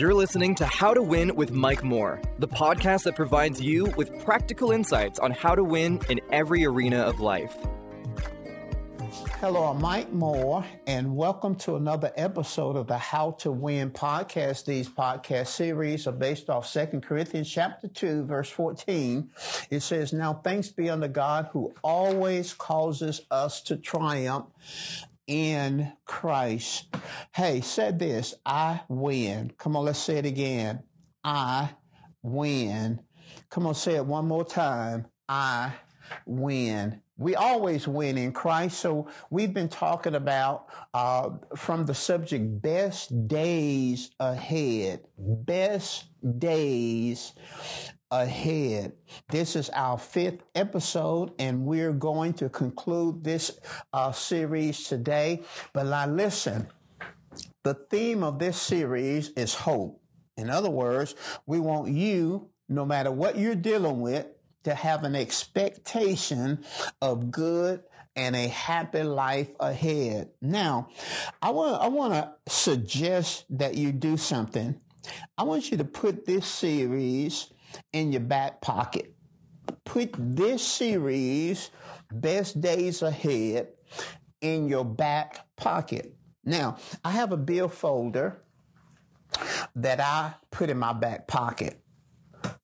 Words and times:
You're 0.00 0.14
listening 0.14 0.54
to 0.54 0.64
How 0.64 0.94
to 0.94 1.02
Win 1.02 1.36
with 1.36 1.52
Mike 1.52 1.84
Moore, 1.84 2.22
the 2.38 2.48
podcast 2.48 3.02
that 3.02 3.14
provides 3.14 3.60
you 3.60 3.84
with 3.98 4.24
practical 4.24 4.70
insights 4.70 5.18
on 5.18 5.30
how 5.30 5.54
to 5.54 5.62
win 5.62 6.00
in 6.08 6.22
every 6.32 6.64
arena 6.64 7.00
of 7.00 7.20
life. 7.20 7.54
Hello, 9.40 9.64
I'm 9.64 9.82
Mike 9.82 10.10
Moore, 10.10 10.64
and 10.86 11.14
welcome 11.14 11.54
to 11.56 11.76
another 11.76 12.12
episode 12.16 12.76
of 12.76 12.86
the 12.86 12.96
How 12.96 13.32
to 13.40 13.52
Win 13.52 13.90
podcast. 13.90 14.64
These 14.64 14.88
podcast 14.88 15.48
series 15.48 16.06
are 16.06 16.12
based 16.12 16.48
off 16.48 16.72
2 16.72 17.00
Corinthians 17.00 17.50
chapter 17.50 17.86
2, 17.86 18.24
verse 18.24 18.48
14. 18.48 19.28
It 19.68 19.80
says, 19.80 20.14
Now 20.14 20.32
thanks 20.32 20.68
be 20.68 20.88
unto 20.88 21.08
God 21.08 21.50
who 21.52 21.74
always 21.84 22.54
causes 22.54 23.20
us 23.30 23.60
to 23.64 23.76
triumph 23.76 24.46
in 25.30 25.92
Christ. 26.04 26.94
Hey, 27.32 27.60
said 27.60 27.98
this, 28.00 28.34
I 28.44 28.80
win. 28.88 29.52
Come 29.58 29.76
on, 29.76 29.84
let's 29.84 30.00
say 30.00 30.18
it 30.18 30.26
again. 30.26 30.82
I 31.22 31.70
win. 32.22 33.00
Come 33.48 33.66
on, 33.66 33.74
say 33.74 33.94
it 33.94 34.04
one 34.04 34.26
more 34.26 34.44
time. 34.44 35.06
I 35.28 35.72
win. 36.26 37.00
We 37.16 37.36
always 37.36 37.86
win 37.86 38.18
in 38.18 38.32
Christ. 38.32 38.80
So 38.80 39.08
we've 39.30 39.54
been 39.54 39.68
talking 39.68 40.16
about 40.16 40.66
uh, 40.94 41.30
from 41.54 41.86
the 41.86 41.94
subject 41.94 42.60
best 42.60 43.28
days 43.28 44.10
ahead. 44.18 45.02
Best 45.16 46.06
days 46.38 47.34
ahead. 48.10 48.92
This 49.28 49.56
is 49.56 49.70
our 49.70 49.98
fifth 49.98 50.42
episode, 50.54 51.32
and 51.38 51.64
we're 51.64 51.92
going 51.92 52.34
to 52.34 52.48
conclude 52.48 53.22
this 53.22 53.58
uh, 53.92 54.12
series 54.12 54.84
today. 54.84 55.42
But 55.72 55.86
now, 55.86 56.06
listen, 56.06 56.66
the 57.62 57.74
theme 57.74 58.22
of 58.22 58.38
this 58.38 58.60
series 58.60 59.30
is 59.30 59.54
hope. 59.54 60.00
In 60.36 60.50
other 60.50 60.70
words, 60.70 61.14
we 61.46 61.60
want 61.60 61.92
you, 61.92 62.48
no 62.68 62.84
matter 62.84 63.12
what 63.12 63.38
you're 63.38 63.54
dealing 63.54 64.00
with, 64.00 64.26
to 64.64 64.74
have 64.74 65.04
an 65.04 65.14
expectation 65.14 66.64
of 67.00 67.30
good 67.30 67.82
and 68.16 68.34
a 68.34 68.48
happy 68.48 69.02
life 69.02 69.48
ahead. 69.60 70.30
Now, 70.42 70.88
I 71.40 71.50
want 71.50 71.80
I 71.80 71.88
want 71.88 72.12
to 72.14 72.52
suggest 72.52 73.44
that 73.50 73.76
you 73.76 73.92
do 73.92 74.16
something. 74.16 74.80
I 75.38 75.44
want 75.44 75.70
you 75.70 75.78
to 75.78 75.84
put 75.84 76.26
this 76.26 76.46
series 76.46 77.50
in 77.92 78.12
your 78.12 78.22
back 78.22 78.60
pocket. 78.60 79.14
Put 79.84 80.14
this 80.18 80.66
series, 80.66 81.70
Best 82.12 82.60
Days 82.60 83.02
Ahead, 83.02 83.68
in 84.40 84.68
your 84.68 84.84
back 84.84 85.46
pocket. 85.56 86.14
Now, 86.44 86.78
I 87.04 87.10
have 87.10 87.32
a 87.32 87.36
bill 87.36 87.68
folder 87.68 88.42
that 89.76 90.00
I 90.00 90.34
put 90.50 90.70
in 90.70 90.78
my 90.78 90.92
back 90.92 91.26
pocket. 91.28 91.80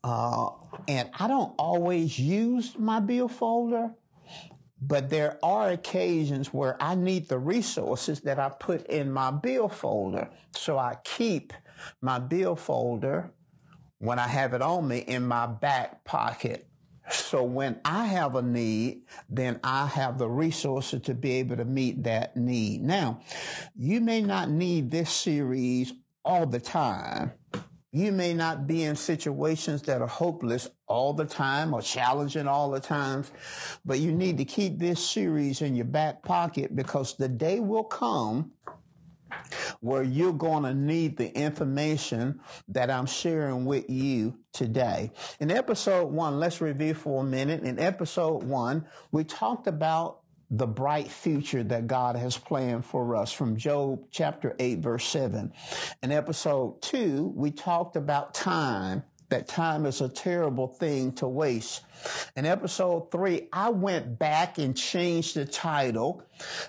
Uh, 0.03 0.51
and 0.89 1.11
I 1.19 1.29
don't 1.29 1.55
always 1.59 2.19
use 2.19 2.77
my 2.79 3.01
bill 3.01 3.29
folder, 3.29 3.93
but 4.81 5.11
there 5.11 5.39
are 5.43 5.71
occasions 5.71 6.53
where 6.53 6.81
I 6.83 6.95
need 6.95 7.29
the 7.29 7.39
resources 7.39 8.21
that 8.23 8.39
I 8.39 8.49
put 8.49 8.87
in 8.87 9.13
my 9.13 9.31
bill 9.31 9.69
folder. 9.69 10.31
So 10.53 10.79
I 10.79 10.97
keep 11.05 11.53
my 12.01 12.19
bill 12.19 12.57
folder 12.57 13.33
when 13.99 14.19
I 14.19 14.29
have 14.29 14.55
it 14.55 14.63
on 14.63 14.87
me 14.89 14.99
in 14.99 15.27
my 15.27 15.47
back 15.47 16.05
pocket. 16.05 16.69
So 17.11 17.45
when 17.45 17.81
I 17.85 18.07
have 18.07 18.35
a 18.35 18.43
need, 18.43 19.03
then 19.29 19.61
I 19.63 19.87
have 19.87 20.19
the 20.19 20.29
resources 20.29 21.03
to 21.03 21.15
be 21.15 21.33
able 21.33 21.57
to 21.57 21.65
meet 21.65 22.03
that 22.03 22.37
need. 22.37 22.83
Now, 22.83 23.21
you 23.77 24.01
may 24.01 24.23
not 24.23 24.51
need 24.51 24.91
this 24.91 25.11
series 25.11 25.93
all 26.25 26.47
the 26.47 26.59
time. 26.59 27.33
You 27.93 28.13
may 28.13 28.35
not 28.35 28.67
be 28.67 28.83
in 28.83 28.97
situations 28.97 29.83
that 29.83 30.03
are 30.03 30.09
hopeless 30.09 30.69
all 30.87 31.15
the 31.15 31.25
time 31.25 31.73
or 31.73 31.81
challenging 31.81 32.47
all 32.47 32.71
the 32.71 32.81
times, 32.81 33.31
but 33.87 34.01
you 34.01 34.13
need 34.13 34.37
to 34.39 34.45
keep 34.45 34.79
this 34.79 35.03
series 35.03 35.63
in 35.63 35.75
your 35.75 35.87
back 35.87 36.23
pocket 36.23 36.77
because 36.77 37.17
the 37.17 37.29
day 37.29 37.61
will 37.61 37.85
come 37.85 38.53
where 39.81 40.03
you're 40.03 40.33
going 40.33 40.65
to 40.65 40.75
need 40.75 41.17
the 41.17 41.35
information 41.35 42.41
that 42.69 42.91
I'm 42.91 43.07
sharing 43.07 43.65
with 43.65 43.89
you 43.91 44.39
today. 44.53 45.11
In 45.41 45.51
episode 45.51 46.07
one, 46.07 46.39
let's 46.39 46.61
review 46.61 46.95
for 46.95 47.23
a 47.23 47.27
minute. 47.27 47.63
In 47.63 47.79
episode 47.79 48.43
one, 48.43 48.87
we 49.13 49.25
talked 49.25 49.67
about 49.67 50.21
the 50.51 50.67
bright 50.67 51.09
future 51.09 51.65
that 51.65 51.87
God 51.87 52.17
has 52.17 52.39
planned 52.39 52.85
for 52.85 53.17
us 53.17 53.33
from 53.33 53.57
Job 53.57 54.05
chapter 54.11 54.55
8 54.59 54.79
verse 54.79 55.07
7. 55.07 55.53
In 56.03 56.13
episode 56.13 56.81
2, 56.83 57.33
we 57.35 57.51
talked 57.51 57.97
about 57.97 58.33
time, 58.33 59.03
that 59.29 59.49
time 59.49 59.87
is 59.87 60.01
a 60.01 60.09
terrible 60.09 60.69
thing 60.69 61.13
to 61.13 61.27
waste. 61.27 61.83
In 62.37 62.47
episode 62.47 63.11
3, 63.11 63.49
I 63.53 63.71
went 63.71 64.19
back 64.19 64.59
and 64.59 64.77
changed 64.77 65.35
the 65.35 65.45
title 65.45 66.23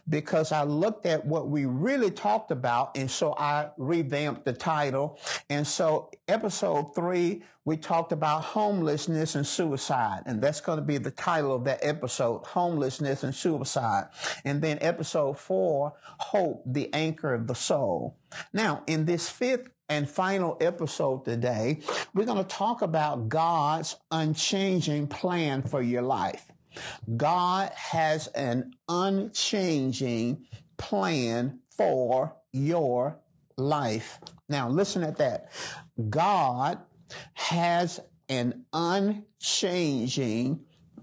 because 0.07 0.51
I 0.51 0.63
looked 0.63 1.06
at 1.06 1.25
what 1.25 1.50
we 1.50 1.66
really 1.66 2.12
talked 2.12 2.51
about 2.51 2.97
and 2.97 3.12
so 3.12 3.34
I 3.38 3.69
revamped 3.78 4.45
the 4.45 4.53
title. 4.53 5.19
And 5.50 5.68
so 5.68 6.12
episode 6.28 6.95
3 6.95 7.44
we 7.68 7.75
talked 7.75 8.13
about 8.13 8.45
homelessness 8.45 9.35
and 9.35 9.45
suicide, 9.45 10.24
and 10.25 10.41
that's 10.41 10.62
going 10.62 10.78
to 10.79 10.85
be 10.85 11.00
the 11.00 11.12
title 11.12 11.53
of 11.53 11.66
that 11.66 11.79
episode, 11.81 12.45
homelessness 12.45 13.24
and 13.24 13.35
suicide. 13.35 14.06
And 14.45 14.62
then 14.62 14.78
episode 14.79 15.38
four, 15.38 15.91
hope, 16.18 16.63
the 16.66 16.94
anchor 16.94 17.34
of 17.34 17.45
the 17.45 17.56
soul. 17.56 18.16
Now, 18.53 18.84
in 18.88 19.03
this 19.03 19.28
fifth 19.28 19.68
and 19.90 20.09
final 20.09 20.58
episode 20.59 21.25
today, 21.25 21.80
we're 22.14 22.25
going 22.25 22.38
to 22.38 22.44
talk 22.44 22.81
about 22.81 23.30
God's 23.30 23.96
unchanging 24.12 25.08
plan 25.08 25.62
for 25.62 25.81
your 25.81 26.02
life. 26.02 26.52
God 27.16 27.72
has 27.74 28.28
an 28.28 28.74
unchanging 28.90 30.46
plan 30.78 31.59
for 31.70 32.36
your 32.52 33.20
life. 33.58 34.20
Now, 34.50 34.70
listen 34.70 35.03
at 35.03 35.18
that. 35.18 35.52
God 36.09 36.80
has 37.34 38.00
an 38.30 38.66
unchanging 38.74 40.59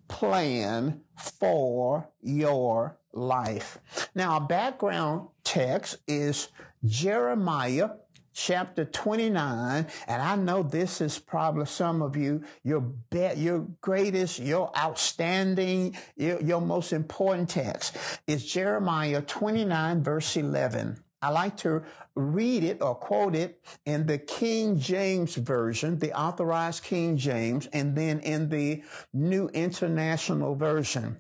plan 0.08 1.00
for 1.40 2.08
your 2.20 2.98
life. 3.12 3.78
Now, 4.14 4.34
our 4.34 4.40
background 4.40 5.28
text 5.42 5.98
is 6.06 6.48
Jeremiah 6.84 7.90
chapter 8.34 8.84
29 8.84 9.86
and 10.08 10.22
i 10.22 10.34
know 10.34 10.62
this 10.62 11.00
is 11.00 11.18
probably 11.18 11.64
some 11.64 12.02
of 12.02 12.16
you 12.16 12.42
your 12.64 12.80
be- 12.80 13.32
your 13.36 13.60
greatest 13.80 14.40
your 14.40 14.70
outstanding 14.76 15.96
your, 16.16 16.40
your 16.42 16.60
most 16.60 16.92
important 16.92 17.48
text 17.48 17.96
is 18.26 18.44
jeremiah 18.44 19.22
29 19.22 20.02
verse 20.02 20.36
11 20.36 20.98
I 21.22 21.30
like 21.30 21.56
to 21.58 21.84
read 22.14 22.64
it 22.64 22.82
or 22.82 22.94
quote 22.94 23.34
it 23.34 23.64
in 23.86 24.04
the 24.04 24.18
King 24.18 24.78
James 24.78 25.36
Version, 25.36 25.98
the 25.98 26.12
authorized 26.12 26.84
King 26.84 27.16
James, 27.16 27.66
and 27.72 27.96
then 27.96 28.20
in 28.20 28.50
the 28.50 28.82
New 29.14 29.48
International 29.48 30.54
Version. 30.54 31.18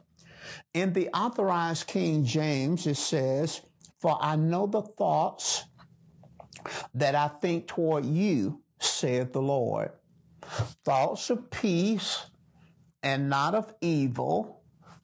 In 0.74 0.92
the 0.92 1.08
authorized 1.08 1.86
King 1.86 2.22
James, 2.22 2.86
it 2.86 2.98
says, 2.98 3.62
For 3.98 4.18
I 4.20 4.36
know 4.36 4.66
the 4.66 4.82
thoughts 4.82 5.64
that 6.94 7.14
I 7.14 7.28
think 7.28 7.66
toward 7.66 8.04
you, 8.04 8.60
saith 8.78 9.32
the 9.32 9.42
Lord. 9.42 9.90
Thoughts 10.84 11.30
of 11.30 11.50
peace 11.50 12.26
and 13.02 13.28
not 13.28 13.54
of 13.54 13.74
evil 13.80 14.62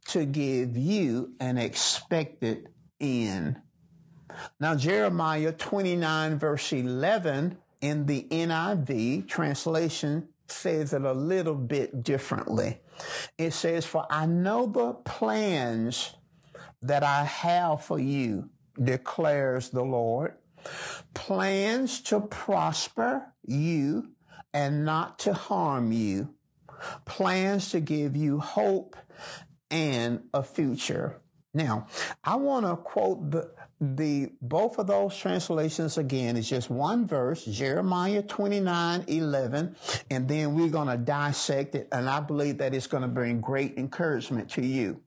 to 0.09 0.25
give 0.25 0.77
you 0.77 1.33
an 1.41 1.59
expected 1.59 2.69
end. 3.01 3.57
Now, 4.59 4.75
Jeremiah 4.75 5.53
29, 5.53 6.39
verse 6.39 6.73
11 6.73 7.57
in 7.81 8.07
the 8.07 8.27
NIV 8.31 9.29
translation 9.29 10.29
says 10.47 10.93
it 10.93 11.03
a 11.03 11.13
little 11.13 11.55
bit 11.55 12.03
differently. 12.03 12.81
It 13.39 13.53
says, 13.53 13.87
For 13.87 14.07
I 14.11 14.27
know 14.27 14.67
the 14.67 14.95
plans 14.95 16.15
that 16.83 17.03
I 17.03 17.25
have 17.25 17.85
for 17.85 17.99
you, 17.99 18.49
declares 18.83 19.71
the 19.71 19.83
Lord. 19.83 20.35
Plans 21.15 22.01
to 22.03 22.21
prosper 22.21 23.33
you 23.45 24.11
and 24.53 24.85
not 24.85 25.19
to 25.21 25.33
harm 25.33 25.93
you. 25.93 26.35
Plans 27.05 27.71
to 27.71 27.81
give 27.81 28.17
you 28.17 28.41
hope 28.41 28.97
and 29.71 30.23
a 30.33 30.43
future. 30.43 31.21
Now, 31.53 31.87
I 32.23 32.37
want 32.37 32.67
to 32.67 32.77
quote 32.77 33.31
the, 33.31 33.53
the 33.81 34.33
both 34.41 34.79
of 34.79 34.87
those 34.87 35.17
translations 35.17 35.99
again 35.99 36.37
is 36.37 36.49
just 36.49 36.71
one 36.71 37.07
verse, 37.07 37.45
Jeremiah 37.45 38.23
29, 38.23 39.05
11, 39.09 39.77
and 40.11 40.29
then 40.29 40.55
we're 40.55 40.69
going 40.69 40.89
to 40.89 40.97
dissect 40.97 41.75
it, 41.75 41.89
and 41.91 42.09
I 42.09 42.21
believe 42.21 42.59
that 42.59 42.73
it's 42.73 42.87
going 42.87 43.03
to 43.03 43.09
bring 43.09 43.41
great 43.41 43.79
encouragement 43.79 44.51
to 44.51 44.65
you. 44.65 45.01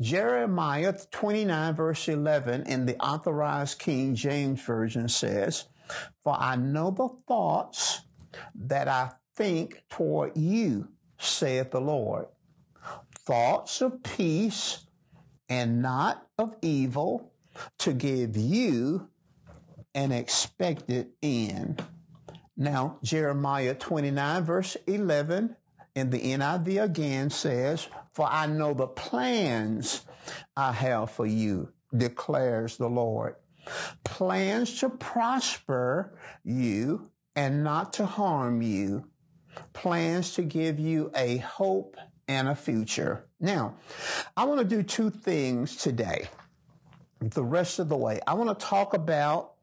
Jeremiah 0.00 0.94
29 1.10 1.74
verse 1.74 2.08
11 2.08 2.64
in 2.66 2.86
the 2.86 2.96
authorized 2.98 3.78
King 3.78 4.14
James 4.14 4.60
Version 4.60 5.08
says, 5.08 5.66
For 6.22 6.36
I 6.38 6.56
know 6.56 6.90
the 6.90 7.08
thoughts 7.26 8.02
that 8.54 8.88
I 8.88 9.12
think 9.34 9.82
toward 9.88 10.36
you, 10.36 10.88
saith 11.18 11.70
the 11.70 11.80
Lord. 11.80 12.26
Thoughts 13.20 13.80
of 13.80 14.02
peace 14.02 14.86
and 15.48 15.82
not 15.82 16.26
of 16.38 16.54
evil 16.62 17.32
to 17.78 17.92
give 17.92 18.36
you 18.36 19.08
an 19.94 20.12
expected 20.12 21.08
end. 21.22 21.82
Now, 22.56 22.98
Jeremiah 23.02 23.74
29, 23.74 24.44
verse 24.44 24.76
11 24.86 25.56
in 25.94 26.10
the 26.10 26.20
NIV 26.20 26.82
again 26.82 27.30
says, 27.30 27.88
For 28.16 28.26
I 28.26 28.46
know 28.46 28.72
the 28.72 28.86
plans 28.86 30.06
I 30.56 30.72
have 30.72 31.10
for 31.10 31.26
you, 31.26 31.68
declares 31.94 32.78
the 32.78 32.88
Lord. 32.88 33.34
Plans 34.04 34.80
to 34.80 34.88
prosper 34.88 36.16
you 36.42 37.10
and 37.34 37.62
not 37.62 37.92
to 37.92 38.06
harm 38.06 38.62
you. 38.62 39.04
Plans 39.74 40.32
to 40.36 40.42
give 40.42 40.78
you 40.78 41.10
a 41.14 41.36
hope 41.36 41.98
and 42.26 42.48
a 42.48 42.54
future. 42.54 43.26
Now, 43.38 43.74
I 44.34 44.44
want 44.44 44.60
to 44.60 44.76
do 44.76 44.82
two 44.82 45.10
things 45.10 45.76
today. 45.76 46.30
The 47.20 47.44
rest 47.44 47.80
of 47.80 47.90
the 47.90 47.98
way, 47.98 48.20
I 48.26 48.32
want 48.32 48.58
to 48.58 48.66
talk 48.66 48.94
about 48.94 49.56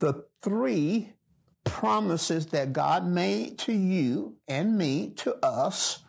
the 0.00 0.24
three 0.42 1.12
promises 1.62 2.46
that 2.46 2.72
God 2.72 3.06
made 3.06 3.58
to 3.58 3.72
you 3.72 4.38
and 4.48 4.76
me, 4.76 5.10
to 5.18 5.36
us. 5.46 6.02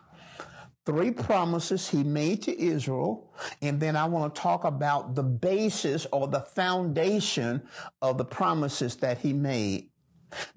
Three 0.88 1.10
promises 1.10 1.86
he 1.90 2.02
made 2.02 2.40
to 2.44 2.58
Israel. 2.58 3.30
And 3.60 3.78
then 3.78 3.94
I 3.94 4.06
want 4.06 4.34
to 4.34 4.40
talk 4.40 4.64
about 4.64 5.14
the 5.14 5.22
basis 5.22 6.06
or 6.10 6.28
the 6.28 6.40
foundation 6.40 7.60
of 8.00 8.16
the 8.16 8.24
promises 8.24 8.96
that 8.96 9.18
he 9.18 9.34
made. 9.34 9.90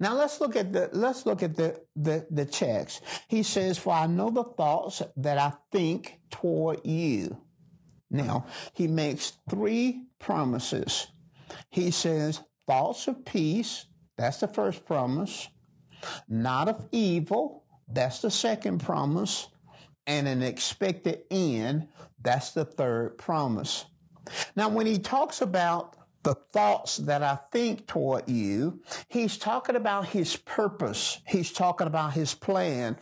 Now 0.00 0.14
let's 0.14 0.40
look 0.40 0.56
at 0.56 0.72
the 0.72 0.88
let's 0.94 1.26
look 1.26 1.42
at 1.42 1.54
the, 1.54 1.78
the, 1.94 2.26
the 2.30 2.46
text. 2.46 3.02
He 3.28 3.42
says, 3.42 3.76
For 3.76 3.92
I 3.92 4.06
know 4.06 4.30
the 4.30 4.44
thoughts 4.44 5.02
that 5.18 5.36
I 5.36 5.52
think 5.70 6.18
toward 6.30 6.80
you. 6.82 7.36
Now, 8.10 8.46
he 8.72 8.88
makes 8.88 9.34
three 9.50 10.06
promises. 10.18 11.08
He 11.68 11.90
says, 11.90 12.40
thoughts 12.66 13.06
of 13.06 13.26
peace, 13.26 13.84
that's 14.16 14.40
the 14.40 14.48
first 14.48 14.86
promise. 14.86 15.48
Not 16.26 16.70
of 16.70 16.88
evil, 16.90 17.64
that's 17.86 18.20
the 18.20 18.30
second 18.30 18.78
promise. 18.78 19.48
And 20.06 20.26
an 20.26 20.42
expected 20.42 21.22
end, 21.30 21.88
that's 22.22 22.50
the 22.50 22.64
third 22.64 23.18
promise. 23.18 23.84
Now, 24.56 24.68
when 24.68 24.86
he 24.86 24.98
talks 24.98 25.40
about 25.40 25.96
the 26.22 26.34
thoughts 26.34 26.98
that 26.98 27.22
I 27.22 27.36
think 27.50 27.86
toward 27.86 28.28
you. 28.28 28.80
He's 29.08 29.36
talking 29.36 29.76
about 29.76 30.06
his 30.06 30.36
purpose. 30.36 31.20
He's 31.26 31.52
talking 31.52 31.86
about 31.86 32.12
his 32.12 32.34
plan. 32.34 32.96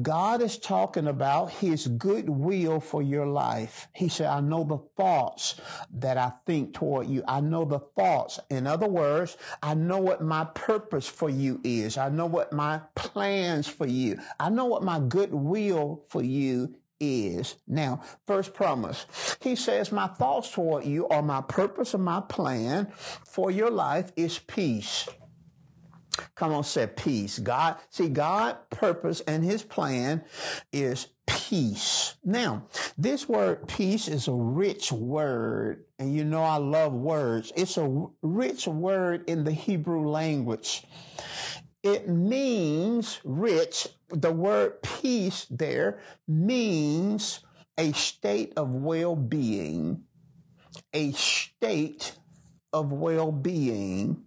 God 0.00 0.42
is 0.42 0.58
talking 0.58 1.06
about 1.06 1.50
his 1.50 1.86
good 1.86 2.28
will 2.28 2.80
for 2.80 3.02
your 3.02 3.26
life. 3.26 3.88
He 3.94 4.08
said, 4.08 4.26
I 4.26 4.40
know 4.40 4.64
the 4.64 4.78
thoughts 4.96 5.60
that 5.94 6.18
I 6.18 6.32
think 6.46 6.74
toward 6.74 7.08
you. 7.08 7.22
I 7.26 7.40
know 7.40 7.64
the 7.64 7.80
thoughts. 7.80 8.38
In 8.50 8.66
other 8.66 8.88
words, 8.88 9.36
I 9.62 9.74
know 9.74 9.98
what 9.98 10.22
my 10.22 10.44
purpose 10.44 11.08
for 11.08 11.30
you 11.30 11.60
is. 11.64 11.96
I 11.96 12.08
know 12.08 12.26
what 12.26 12.52
my 12.52 12.80
plans 12.94 13.66
for 13.66 13.86
you. 13.86 14.18
I 14.38 14.50
know 14.50 14.66
what 14.66 14.82
my 14.82 15.00
good 15.00 15.32
will 15.32 16.04
for 16.08 16.22
you 16.22 16.74
is. 17.02 17.56
Now, 17.66 18.02
first 18.26 18.54
promise. 18.54 19.06
He 19.40 19.56
says, 19.56 19.92
My 19.92 20.06
thoughts 20.06 20.50
toward 20.52 20.84
you 20.84 21.04
or 21.04 21.22
my 21.22 21.42
purpose 21.42 21.94
and 21.94 22.04
my 22.04 22.22
plan 22.28 22.92
for 23.26 23.50
your 23.50 23.70
life 23.70 24.12
is 24.16 24.38
peace. 24.38 25.08
Come 26.34 26.52
on, 26.52 26.64
say 26.64 26.86
peace. 26.86 27.38
God, 27.38 27.76
see, 27.90 28.08
God 28.08 28.56
purpose 28.70 29.20
and 29.22 29.44
his 29.44 29.62
plan 29.62 30.22
is 30.72 31.08
peace. 31.26 32.14
Now, 32.24 32.66
this 32.98 33.28
word 33.28 33.66
peace 33.66 34.08
is 34.08 34.28
a 34.28 34.32
rich 34.32 34.92
word. 34.92 35.84
And 35.98 36.14
you 36.14 36.24
know, 36.24 36.42
I 36.42 36.56
love 36.56 36.92
words. 36.92 37.52
It's 37.56 37.76
a 37.76 38.06
rich 38.22 38.66
word 38.66 39.28
in 39.28 39.44
the 39.44 39.52
Hebrew 39.52 40.08
language. 40.08 40.84
It 41.82 42.08
means 42.08 43.20
rich. 43.24 43.88
The 44.08 44.30
word 44.30 44.82
peace 44.82 45.46
there 45.50 46.00
means 46.28 47.40
a 47.76 47.92
state 47.92 48.52
of 48.56 48.70
well-being, 48.70 50.04
a 50.92 51.12
state 51.12 52.16
of 52.72 52.92
well-being. 52.92 54.24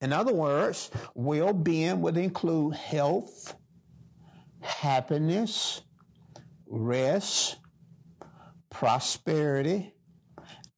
In 0.00 0.12
other 0.12 0.32
words, 0.32 0.90
well-being 1.14 2.00
would 2.00 2.16
include 2.16 2.74
health, 2.74 3.54
happiness, 4.60 5.82
rest, 6.66 7.58
prosperity, 8.70 9.94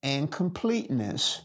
and 0.02 0.30
completeness. 0.30 1.42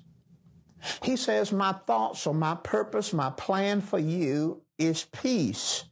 He 1.04 1.16
says, 1.16 1.52
My 1.52 1.74
thoughts 1.74 2.26
or 2.28 2.34
my 2.34 2.56
purpose, 2.56 3.14
my 3.14 3.30
plan 3.32 3.82
for 3.82 4.00
you 4.00 4.62
is 4.78 5.06
peace, 5.12 5.86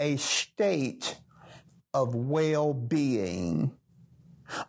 a 0.00 0.16
state 0.16 1.18
of 1.92 2.14
well 2.14 2.74
being, 2.74 3.72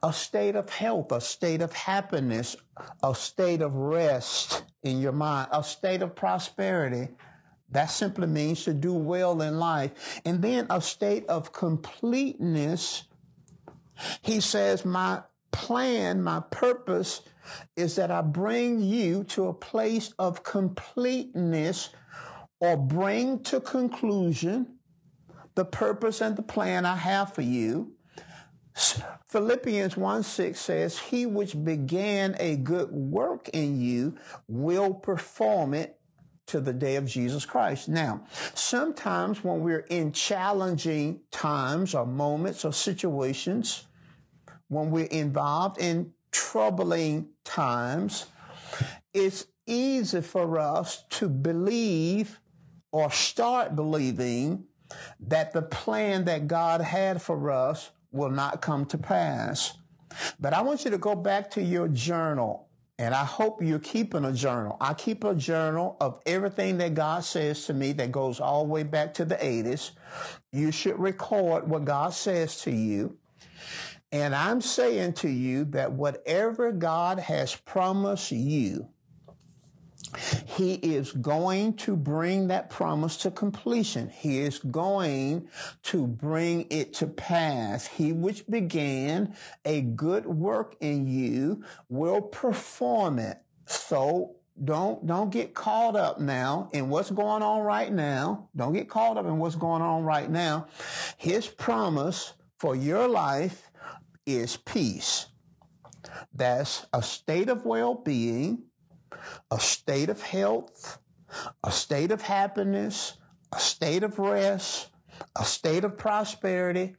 a 0.04 0.14
state 0.14 0.56
of 0.56 0.70
health, 0.70 1.12
a 1.12 1.22
state 1.22 1.62
of 1.62 1.74
happiness, 1.74 2.56
a 3.04 3.16
state 3.16 3.62
of 3.62 3.76
rest 3.76 4.64
in 4.84 5.02
your 5.02 5.12
mind, 5.12 5.50
a 5.52 5.64
state 5.64 6.02
of 6.02 6.16
prosperity. 6.16 7.10
That 7.72 7.88
simply 7.88 8.28
means 8.28 8.64
to 8.66 8.74
do 8.74 8.94
well 8.94 9.42
in 9.42 9.60
life. 9.60 10.22
And 10.24 10.42
then 10.42 10.68
a 10.70 10.80
state 10.80 11.26
of 11.28 11.52
completeness. 11.52 13.06
He 14.22 14.40
says, 14.40 14.86
My 14.86 15.24
plan, 15.52 16.22
my 16.22 16.42
purpose 16.52 17.22
is 17.76 17.96
that 17.96 18.12
I 18.12 18.22
bring 18.22 18.80
you 18.82 19.24
to 19.26 19.48
a 19.48 19.54
place 19.54 20.14
of 20.20 20.44
completeness 20.44 21.90
or 22.60 22.78
bring 22.78 23.40
to 23.44 23.60
conclusion 23.60 24.78
the 25.56 25.66
purpose 25.66 26.22
and 26.22 26.36
the 26.36 26.42
plan 26.42 26.86
I 26.86 26.96
have 26.96 27.34
for 27.34 27.42
you. 27.42 27.94
Philippians 29.28 29.96
1 29.96 30.24
6 30.24 30.60
says, 30.60 31.00
He 31.00 31.26
which 31.26 31.64
began 31.64 32.36
a 32.40 32.58
good 32.58 32.92
work 32.92 33.50
in 33.50 33.80
you 33.80 34.16
will 34.48 34.94
perform 34.94 35.74
it 35.74 35.98
to 36.48 36.60
the 36.60 36.74
day 36.74 36.96
of 36.96 37.06
Jesus 37.06 37.46
Christ. 37.46 37.90
Now, 37.90 38.24
sometimes 38.54 39.44
when 39.44 39.62
we're 39.62 39.86
in 39.90 40.12
challenging 40.12 41.22
times 41.32 41.96
or 41.96 42.06
moments 42.06 42.66
or 42.66 42.74
situations, 42.74 43.88
when 44.68 44.92
we're 44.92 45.06
involved 45.06 45.80
in 45.80 46.12
troubling 46.36 47.30
times, 47.46 48.26
it's 49.14 49.46
easy 49.66 50.20
for 50.20 50.60
us 50.60 51.06
to 51.10 51.30
believe 51.30 52.42
or 52.92 53.10
start 53.10 53.74
believing 53.76 54.66
that 55.22 55.54
the 55.54 55.62
plan 55.62 56.26
that 56.26 56.48
God 56.48 56.82
had 56.82 57.22
for 57.22 57.52
us 57.52 57.92
will 58.12 58.30
not 58.30 58.62
come 58.62 58.86
to 58.88 58.98
pass. 58.98 59.78
But 60.38 60.54
I 60.54 60.62
want 60.62 60.84
you 60.84 60.92
to 60.92 60.98
go 60.98 61.16
back 61.16 61.50
to 61.52 61.62
your 61.62 61.88
journal, 61.88 62.68
and 63.00 63.16
I 63.16 63.24
hope 63.24 63.62
you're 63.62 63.80
keeping 63.80 64.26
a 64.26 64.34
journal. 64.34 64.76
I 64.82 64.94
keep 64.94 65.24
a 65.24 65.36
journal 65.36 65.96
of 66.02 66.22
everything 66.26 66.78
that 66.80 66.96
God 66.96 67.24
says 67.24 67.66
to 67.68 67.74
me 67.74 67.94
that 67.94 68.12
goes 68.12 68.42
all 68.42 68.66
the 68.66 68.72
way 68.72 68.84
back 68.84 69.14
to 69.16 69.26
the 69.26 69.36
80s. 69.36 69.92
You 70.52 70.72
should 70.72 71.00
record 71.00 71.68
what 71.70 71.86
God 71.86 72.14
says 72.14 72.62
to 72.62 72.72
you. 72.72 73.18
And 74.12 74.34
I'm 74.36 74.62
saying 74.62 75.14
to 75.14 75.30
you 75.30 75.66
that 75.66 75.92
whatever 75.92 76.72
God 76.72 77.20
has 77.20 77.56
promised 77.56 78.32
you, 78.32 78.90
he 80.46 80.76
is 80.76 81.12
going 81.12 81.74
to 81.74 81.96
bring 81.96 82.48
that 82.48 82.70
promise 82.70 83.18
to 83.18 83.32
completion. 83.32 84.10
He 84.10 84.40
is 84.40 84.60
going 84.60 85.48
to 85.84 86.08
bring 86.08 86.68
it 86.70 86.94
to 86.96 87.08
pass. 87.08 87.88
He 87.88 88.12
which 88.12 88.48
began 88.48 89.36
a 89.66 89.82
good 89.82 90.26
work 90.26 90.76
in 90.80 91.08
you 91.08 91.64
will 91.90 92.22
perform 92.22 93.20
it. 93.20 93.40
So 93.66 94.36
don't 94.64 95.06
don't 95.06 95.32
get 95.32 95.54
caught 95.54 95.96
up 95.96 96.20
now 96.20 96.70
in 96.72 96.90
what's 96.90 97.12
going 97.12 97.44
on 97.44 97.62
right 97.62 97.92
now. 97.92 98.50
Don't 98.56 98.74
get 98.74 98.90
caught 98.90 99.18
up 99.18 99.26
in 99.26 99.38
what's 99.38 99.56
going 99.56 99.82
on 99.82 100.04
right 100.04 100.30
now. 100.30 100.68
His 101.18 101.48
promise 101.48 102.34
for 102.58 102.76
your 102.76 103.08
life 103.08 103.65
is 104.26 104.58
peace. 104.58 105.28
That's 106.34 106.86
a 106.94 107.02
state 107.02 107.50
of 107.50 107.66
well-being, 107.66 108.64
a 109.52 109.60
state 109.60 110.10
of 110.10 110.22
health, 110.22 111.00
a 111.64 111.72
state 111.72 112.12
of 112.12 112.22
happiness, 112.22 113.18
a 113.54 113.60
state 113.60 114.04
of 114.04 114.20
rest, 114.20 114.90
a 115.36 115.46
state 115.46 115.84
of 115.84 115.98
prosperity, 115.98 116.96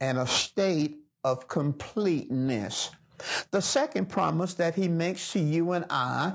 and 0.00 0.18
a 0.18 0.26
state 0.26 0.98
of 1.24 1.48
completeness. 1.48 2.90
The 3.50 3.60
second 3.60 4.08
promise 4.08 4.54
that 4.54 4.74
he 4.74 4.88
makes 4.88 5.32
to 5.32 5.40
you 5.40 5.72
and 5.72 5.84
I 5.90 6.34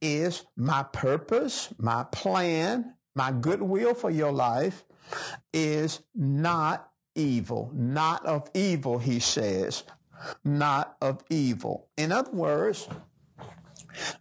is 0.00 0.44
my 0.56 0.82
purpose, 0.82 1.68
my 1.78 2.04
plan, 2.10 2.94
my 3.14 3.32
goodwill 3.32 3.94
for 3.94 4.10
your 4.10 4.32
life 4.32 4.84
is 5.52 6.00
not 6.14 6.90
evil, 7.16 7.70
not 7.74 8.24
of 8.24 8.48
evil, 8.54 8.98
he 8.98 9.18
says, 9.18 9.84
not 10.44 10.96
of 11.00 11.22
evil. 11.30 11.88
In 11.96 12.12
other 12.12 12.30
words, 12.30 12.88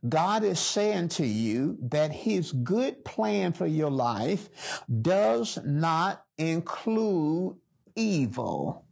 God 0.07 0.43
is 0.43 0.59
saying 0.59 1.09
to 1.09 1.25
you 1.25 1.77
that 1.81 2.11
his 2.11 2.51
good 2.51 3.03
plan 3.03 3.53
for 3.53 3.67
your 3.67 3.91
life 3.91 4.83
does 5.01 5.59
not 5.63 6.23
include 6.37 7.57
evil. 7.95 8.85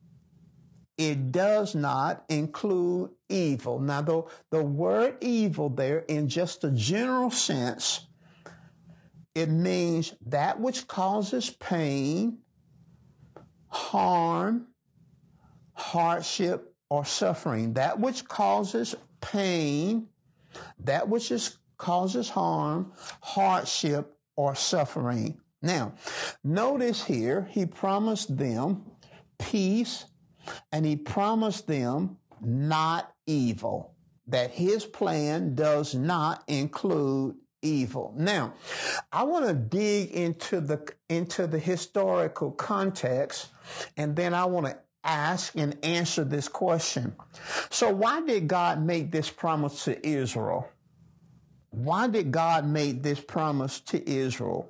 It 0.98 1.32
does 1.32 1.74
not 1.74 2.26
include 2.30 3.12
evil. 3.30 3.80
Now, 3.80 4.02
the, 4.02 4.24
the 4.52 4.64
word 4.64 5.18
evil 5.22 5.70
there, 5.70 6.00
in 6.00 6.28
just 6.28 6.64
a 6.64 6.72
general 6.72 7.32
sense, 7.32 8.08
it 9.34 9.50
means 9.50 10.14
that 10.28 10.60
which 10.60 10.88
causes 10.88 11.50
pain, 11.50 12.38
harm, 13.74 14.68
hardship, 15.74 16.76
or 16.90 17.04
suffering. 17.06 17.74
That 17.74 18.00
which 18.00 18.26
causes 18.28 18.96
pain, 19.20 20.08
that 20.80 21.10
which 21.10 21.32
is, 21.32 21.58
causes 21.78 22.30
harm, 22.30 22.94
hardship, 23.22 24.16
or 24.36 24.56
suffering. 24.56 25.40
Now, 25.62 25.94
notice 26.44 27.04
here, 27.04 27.48
he 27.50 27.66
promised 27.66 28.38
them 28.38 28.84
peace 29.40 30.06
and 30.72 30.86
he 30.86 30.96
promised 30.96 31.68
them 31.68 32.18
not 32.42 33.12
evil, 33.26 33.96
that 34.28 34.52
his 34.52 34.86
plan 34.86 35.56
does 35.56 35.96
not 35.96 36.44
include 36.48 37.36
evil. 37.62 38.14
Now, 38.18 38.54
I 39.12 39.24
want 39.24 39.48
to 39.48 39.54
dig 39.54 40.12
into 40.12 40.60
the 40.60 40.86
into 41.10 41.48
the 41.48 41.60
historical 41.60 42.52
context 42.52 43.48
and 43.98 44.16
then 44.16 44.34
I 44.34 44.46
want 44.46 44.68
to 44.68 44.78
ask 45.04 45.54
and 45.56 45.78
answer 45.84 46.24
this 46.24 46.48
question. 46.48 47.16
So 47.70 47.90
why 47.90 48.22
did 48.22 48.48
God 48.48 48.84
make 48.84 49.12
this 49.12 49.30
promise 49.30 49.84
to 49.86 50.08
Israel? 50.08 50.70
Why 51.70 52.08
did 52.08 52.32
God 52.32 52.68
make 52.68 53.04
this 53.04 53.20
promise 53.20 53.80
to 53.82 54.10
Israel? 54.10 54.70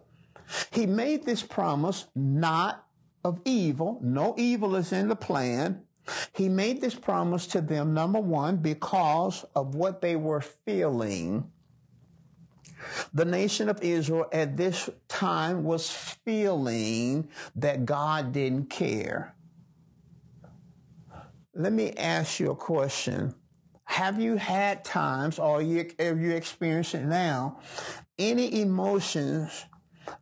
He 0.71 0.85
made 0.85 1.25
this 1.25 1.43
promise 1.43 2.05
not 2.15 2.85
of 3.23 3.39
evil. 3.45 3.99
No 4.01 4.33
evil 4.37 4.75
is 4.75 4.91
in 4.91 5.07
the 5.07 5.15
plan. 5.15 5.81
He 6.33 6.49
made 6.49 6.81
this 6.81 6.95
promise 6.95 7.47
to 7.47 7.61
them, 7.61 7.93
number 7.93 8.19
one, 8.19 8.57
because 8.57 9.45
of 9.55 9.75
what 9.75 10.01
they 10.01 10.15
were 10.15 10.41
feeling. 10.41 11.49
The 13.13 13.25
nation 13.25 13.69
of 13.69 13.81
Israel 13.81 14.25
at 14.31 14.57
this 14.57 14.89
time 15.07 15.63
was 15.63 15.89
feeling 15.89 17.29
that 17.55 17.85
God 17.85 18.31
didn't 18.31 18.69
care. 18.69 19.35
Let 21.55 21.73
me 21.73 21.91
ask 21.91 22.39
you 22.39 22.51
a 22.51 22.55
question. 22.55 23.35
Have 23.85 24.19
you 24.19 24.37
had 24.37 24.83
times, 24.83 25.37
or 25.37 25.57
are 25.57 25.61
you, 25.61 25.89
are 25.99 26.15
you 26.15 26.31
experiencing 26.31 27.09
now, 27.09 27.59
any 28.17 28.61
emotions 28.61 29.65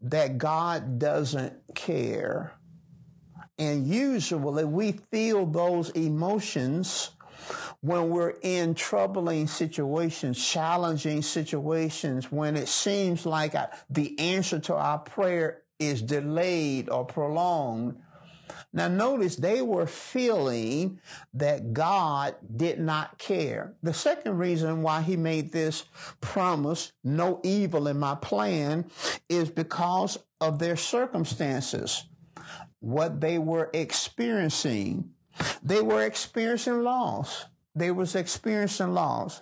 that 0.01 0.37
God 0.37 0.99
doesn't 0.99 1.53
care? 1.73 2.53
And 3.57 3.87
usually 3.87 4.65
we 4.65 4.93
feel 5.11 5.45
those 5.45 5.91
emotions 5.91 7.11
when 7.81 8.09
we're 8.09 8.35
in 8.41 8.75
troubling 8.75 9.47
situations, 9.47 10.43
challenging 10.43 11.21
situations, 11.21 12.31
when 12.31 12.55
it 12.55 12.67
seems 12.67 13.25
like 13.25 13.55
the 13.89 14.17
answer 14.19 14.59
to 14.59 14.75
our 14.75 14.99
prayer 14.99 15.63
is 15.79 16.01
delayed 16.01 16.89
or 16.89 17.03
prolonged. 17.03 17.99
Now 18.73 18.87
notice 18.87 19.35
they 19.35 19.61
were 19.61 19.87
feeling 19.87 20.99
that 21.33 21.73
God 21.73 22.35
did 22.55 22.79
not 22.79 23.17
care. 23.17 23.73
The 23.81 23.93
second 23.93 24.37
reason 24.37 24.81
why 24.83 25.01
he 25.01 25.17
made 25.17 25.51
this 25.51 25.83
promise, 26.21 26.91
no 27.03 27.39
evil 27.43 27.87
in 27.87 27.97
my 27.97 28.15
plan, 28.15 28.89
is 29.27 29.49
because 29.49 30.19
of 30.39 30.59
their 30.59 30.75
circumstances 30.75 32.05
what 32.79 33.21
they 33.21 33.39
were 33.39 33.69
experiencing. 33.73 35.11
They 35.63 35.81
were 35.81 36.03
experiencing 36.03 36.83
loss. 36.83 37.45
They 37.75 37.91
was 37.91 38.15
experiencing 38.15 38.93
loss. 38.93 39.41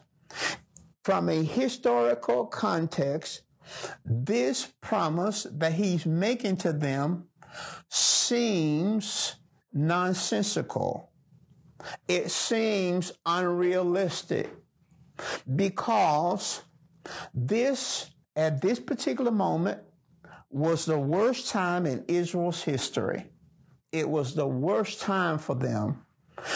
From 1.03 1.29
a 1.29 1.43
historical 1.43 2.45
context, 2.45 3.41
this 4.05 4.71
promise 4.81 5.47
that 5.51 5.73
he's 5.73 6.05
making 6.05 6.57
to 6.57 6.73
them 6.73 7.25
seems 7.89 9.35
nonsensical. 9.73 11.11
It 12.07 12.29
seems 12.29 13.11
unrealistic 13.25 14.49
because 15.55 16.61
this, 17.33 18.11
at 18.35 18.61
this 18.61 18.79
particular 18.79 19.31
moment, 19.31 19.79
was 20.49 20.85
the 20.85 20.99
worst 20.99 21.49
time 21.49 21.85
in 21.85 22.03
Israel's 22.07 22.63
history. 22.63 23.25
It 23.91 24.07
was 24.07 24.35
the 24.35 24.47
worst 24.47 25.01
time 25.01 25.37
for 25.37 25.55
them. 25.55 26.05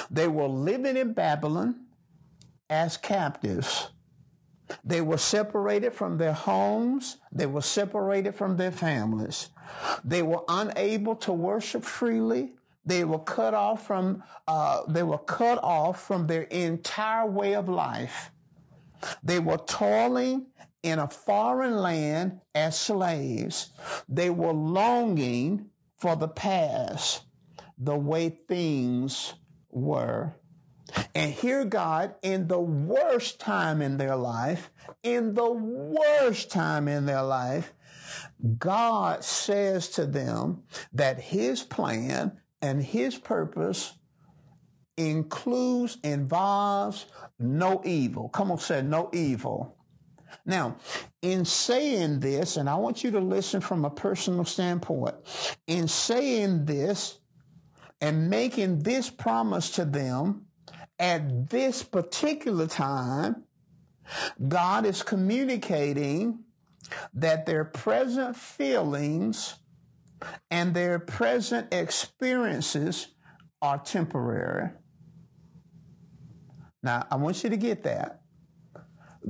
They 0.10 0.28
were 0.28 0.48
living 0.48 0.98
in 0.98 1.13
Babylon 1.13 1.86
as 2.70 2.98
captives. 2.98 3.90
They 4.84 5.02
were 5.02 5.18
separated 5.18 5.94
from 5.94 6.18
their 6.18 6.34
homes. 6.34 7.18
They 7.32 7.46
were 7.46 7.62
separated 7.62 8.36
from 8.36 8.58
their 8.58 8.72
families. 8.72 9.50
They 10.04 10.22
were 10.24 10.44
unable 10.48 11.16
to 11.18 11.34
worship 11.34 11.84
freely. 11.84 12.54
They 12.86 13.04
were 13.04 13.20
cut 13.20 13.54
off 13.54 13.86
from, 13.86 14.24
uh, 14.48 14.82
they 14.88 15.04
were 15.04 15.20
cut 15.20 15.63
off 15.63 16.06
from 16.06 16.28
their 16.28 16.44
entire 16.44 17.25
way 17.25 17.56
of 17.56 17.70
life. 17.70 18.32
They 19.24 19.40
were 19.40 19.58
toiling 19.58 20.48
in 20.82 21.00
a 21.00 21.08
foreign 21.08 21.78
land 21.78 22.42
as 22.54 22.78
slaves. 22.78 23.72
They 24.10 24.30
were 24.30 24.54
longing 24.54 25.70
for 25.98 26.16
the 26.16 26.28
past, 26.28 27.24
the 27.78 27.96
way 27.96 28.30
things 28.30 29.34
were. 29.74 30.36
And 31.15 31.32
here 31.32 31.65
God, 31.65 32.15
in 32.22 32.48
the 32.48 32.60
worst 32.60 33.39
time 33.39 33.82
in 33.82 33.98
their 33.98 34.15
life, 34.15 34.70
in 35.01 35.34
the 35.34 35.51
worst 35.51 36.51
time 36.51 36.88
in 36.88 37.06
their 37.06 37.24
life, 37.24 37.74
God 38.58 39.24
says 39.24 39.89
to 39.89 40.06
them 40.06 40.63
that 40.94 41.20
his 41.20 41.63
plan 41.63 42.39
and 42.62 42.84
his 42.84 43.18
purpose 43.18 43.94
includes, 44.98 45.98
involves 46.03 47.06
no 47.39 47.82
evil. 47.86 48.30
Come 48.30 48.51
on, 48.51 48.60
say 48.60 48.82
no 48.82 49.10
evil. 49.13 49.77
Now, 50.46 50.77
in 51.22 51.46
saying 51.46 52.20
this, 52.20 52.58
and 52.58 52.70
I 52.70 52.75
want 52.75 53.03
you 53.03 53.12
to 53.12 53.20
listen 53.20 53.62
from 53.62 53.86
a 53.86 53.89
personal 53.89 54.46
standpoint, 54.46 55.15
in 55.68 55.88
saying 55.88 56.65
this 56.65 57.20
and 58.03 58.29
making 58.29 58.79
this 58.79 59.10
promise 59.10 59.69
to 59.69 59.86
them 59.86 60.45
at 61.00 61.50
this 61.50 61.83
particular 61.83 62.67
time, 62.67 63.45
God 64.45 64.86
is 64.86 65.01
communicating 65.01 66.39
that 67.13 67.45
their 67.45 67.63
present 67.63 68.36
feelings 68.36 69.55
and 70.51 70.74
their 70.74 71.00
present 71.00 71.74
experiences 71.74 73.07
are 73.62 73.77
temporary. 73.77 74.69
Now, 76.83 77.07
I 77.10 77.15
want 77.15 77.41
you 77.41 77.50
to 77.51 77.57
get 77.57 77.83
that. 77.83 78.19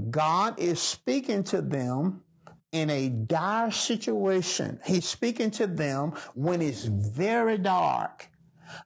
God 0.10 0.60
is 0.60 0.82
speaking 0.82 1.44
to 1.44 1.62
them 1.62 2.24
in 2.72 2.90
a 2.90 3.10
dire 3.10 3.70
situation. 3.70 4.80
He's 4.84 5.08
speaking 5.08 5.52
to 5.52 5.68
them 5.68 6.14
when 6.34 6.60
it's 6.64 6.86
very 6.86 7.60
dark. 7.60 8.30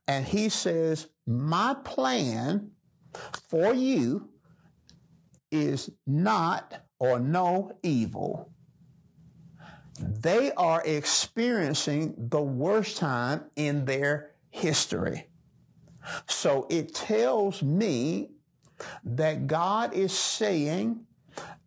And 0.07 0.25
he 0.25 0.49
says, 0.49 1.07
My 1.25 1.75
plan 1.83 2.71
for 3.49 3.73
you 3.73 4.29
is 5.51 5.89
not 6.05 6.73
or 6.99 7.19
no 7.19 7.77
evil. 7.83 8.51
They 9.99 10.51
are 10.51 10.83
experiencing 10.85 12.13
the 12.17 12.41
worst 12.41 12.97
time 12.97 13.45
in 13.55 13.85
their 13.85 14.31
history. 14.49 15.27
So 16.27 16.67
it 16.69 16.93
tells 16.93 17.63
me 17.63 18.29
that 19.03 19.47
God 19.47 19.93
is 19.93 20.11
saying 20.11 21.05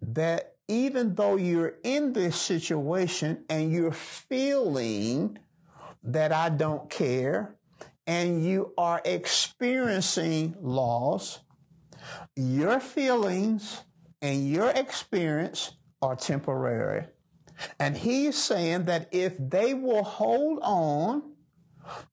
that 0.00 0.54
even 0.68 1.14
though 1.16 1.36
you're 1.36 1.74
in 1.82 2.12
this 2.12 2.36
situation 2.40 3.44
and 3.48 3.72
you're 3.72 3.92
feeling 3.92 5.38
that 6.04 6.32
I 6.32 6.48
don't 6.48 6.88
care 6.88 7.56
and 8.06 8.44
you 8.44 8.72
are 8.76 9.00
experiencing 9.04 10.56
loss, 10.60 11.40
your 12.36 12.80
feelings 12.80 13.84
and 14.22 14.48
your 14.48 14.70
experience 14.70 15.72
are 16.02 16.16
temporary. 16.16 17.06
And 17.78 17.96
he's 17.96 18.36
saying 18.36 18.86
that 18.86 19.08
if 19.12 19.36
they 19.38 19.74
will 19.74 20.02
hold 20.04 20.60
on, 20.62 21.22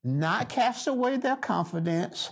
not 0.04 0.50
cast 0.50 0.88
away 0.88 1.18
their 1.18 1.36
confidence, 1.36 2.32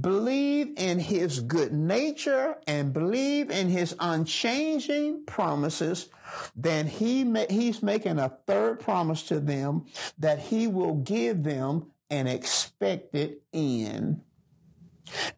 believe 0.00 0.72
in 0.76 0.98
his 0.98 1.40
good 1.40 1.72
nature 1.72 2.56
and 2.66 2.92
believe 2.92 3.50
in 3.50 3.68
his 3.68 3.94
unchanging 4.00 5.24
promises, 5.26 6.08
then 6.56 6.86
he 6.86 7.24
ma- 7.24 7.44
he's 7.48 7.82
making 7.82 8.18
a 8.18 8.36
third 8.46 8.80
promise 8.80 9.22
to 9.24 9.40
them 9.40 9.86
that 10.18 10.38
he 10.38 10.66
will 10.66 10.94
give 10.94 11.42
them 11.44 11.90
an 12.10 12.26
expected 12.26 13.36
end. 13.52 14.20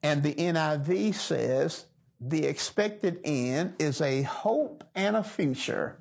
And 0.03 0.23
the 0.23 0.35
NIV 0.35 1.15
says 1.15 1.87
the 2.21 2.45
expected 2.45 3.21
end 3.25 3.75
is 3.79 4.01
a 4.01 4.23
hope 4.23 4.85
and 4.95 5.17
a 5.17 5.25
future. 5.25 6.01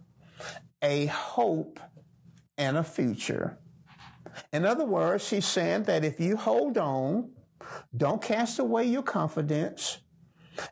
A 0.82 1.08
hope 1.08 1.80
and 2.58 2.78
a 2.78 2.84
future. 2.84 3.58
In 4.52 4.66
other 4.66 4.86
words, 4.86 5.26
she's 5.26 5.46
saying 5.46 5.84
that 5.84 6.04
if 6.04 6.20
you 6.20 6.36
hold 6.38 6.78
on, 6.78 7.32
don't 7.96 8.22
cast 8.22 8.60
away 8.60 8.86
your 8.86 9.04
confidence. 9.04 10.00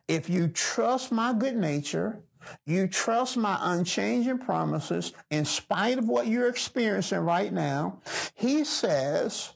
If 0.07 0.29
you 0.29 0.47
trust 0.47 1.11
my 1.11 1.33
good 1.33 1.55
nature, 1.55 2.23
you 2.65 2.87
trust 2.87 3.37
my 3.37 3.57
unchanging 3.61 4.39
promises 4.39 5.13
in 5.31 5.45
spite 5.45 5.97
of 5.97 6.07
what 6.07 6.27
you're 6.27 6.49
experiencing 6.49 7.19
right 7.19 7.51
now, 7.51 8.01
he 8.35 8.63
says 8.63 9.53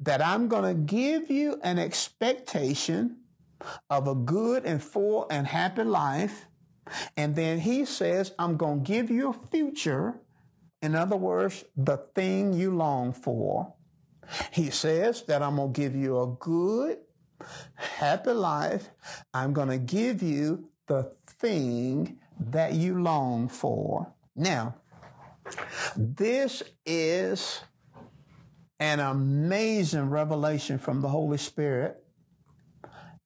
that 0.00 0.24
I'm 0.24 0.48
going 0.48 0.64
to 0.64 0.74
give 0.74 1.30
you 1.30 1.60
an 1.62 1.78
expectation 1.78 3.18
of 3.90 4.08
a 4.08 4.14
good 4.14 4.64
and 4.64 4.82
full 4.82 5.26
and 5.30 5.46
happy 5.46 5.84
life. 5.84 6.46
And 7.16 7.34
then 7.34 7.58
he 7.58 7.84
says, 7.84 8.32
I'm 8.38 8.56
going 8.56 8.84
to 8.84 8.92
give 8.92 9.10
you 9.10 9.30
a 9.30 9.32
future 9.32 10.20
in 10.82 10.94
other 10.94 11.16
words, 11.16 11.64
the 11.76 11.96
thing 11.96 12.52
you 12.52 12.74
long 12.76 13.12
for. 13.12 13.72
He 14.52 14.70
says 14.70 15.22
that 15.22 15.42
I'm 15.42 15.56
going 15.56 15.72
to 15.72 15.80
give 15.80 15.96
you 15.96 16.20
a 16.20 16.26
good, 16.38 16.98
happy 17.74 18.32
life. 18.32 18.88
I'm 19.32 19.52
going 19.52 19.68
to 19.68 19.78
give 19.78 20.22
you 20.22 20.68
the 20.86 21.12
thing 21.26 22.18
that 22.38 22.74
you 22.74 23.00
long 23.02 23.48
for. 23.48 24.12
Now, 24.34 24.76
this 25.96 26.62
is 26.84 27.60
an 28.78 29.00
amazing 29.00 30.10
revelation 30.10 30.78
from 30.78 31.00
the 31.00 31.08
Holy 31.08 31.38
Spirit. 31.38 32.02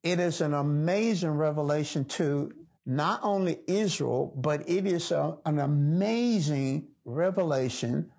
It 0.02 0.20
is 0.20 0.40
an 0.40 0.54
amazing 0.54 1.30
revelation 1.30 2.04
to 2.06 2.52
not 2.86 3.20
only 3.22 3.58
Israel, 3.66 4.32
but 4.36 4.68
it 4.68 4.86
is 4.86 5.10
a, 5.10 5.36
an 5.44 5.58
amazing 5.58 6.88
revelation 7.04 8.10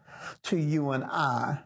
to 0.43 0.57
you 0.57 0.91
and 0.91 1.03
I. 1.03 1.59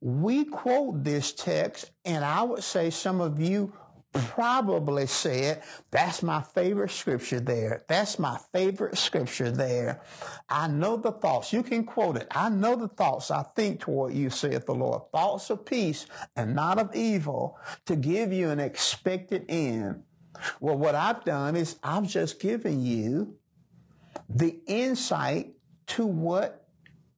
We 0.00 0.44
quote 0.44 1.02
this 1.02 1.32
text, 1.32 1.90
and 2.04 2.24
I 2.24 2.42
would 2.42 2.62
say 2.62 2.90
some 2.90 3.20
of 3.20 3.40
you 3.40 3.72
probably 4.14 5.06
said, 5.06 5.62
That's 5.90 6.22
my 6.22 6.40
favorite 6.40 6.90
scripture 6.90 7.40
there. 7.40 7.84
That's 7.88 8.18
my 8.18 8.38
favorite 8.52 8.96
scripture 8.96 9.50
there. 9.50 10.00
I 10.48 10.68
know 10.68 10.96
the 10.96 11.12
thoughts. 11.12 11.52
You 11.52 11.62
can 11.62 11.84
quote 11.84 12.16
it. 12.16 12.28
I 12.30 12.48
know 12.48 12.76
the 12.76 12.88
thoughts 12.88 13.30
I 13.30 13.42
think 13.42 13.80
toward 13.80 14.14
you, 14.14 14.30
saith 14.30 14.66
the 14.66 14.74
Lord. 14.74 15.02
Thoughts 15.12 15.50
of 15.50 15.66
peace 15.66 16.06
and 16.36 16.54
not 16.54 16.78
of 16.78 16.94
evil 16.94 17.58
to 17.86 17.96
give 17.96 18.32
you 18.32 18.50
an 18.50 18.60
expected 18.60 19.44
end. 19.48 20.02
Well, 20.60 20.78
what 20.78 20.94
I've 20.94 21.24
done 21.24 21.56
is 21.56 21.78
I've 21.82 22.08
just 22.08 22.40
given 22.40 22.84
you 22.84 23.36
the 24.28 24.58
insight 24.66 25.54
to 25.88 26.06
what 26.06 26.66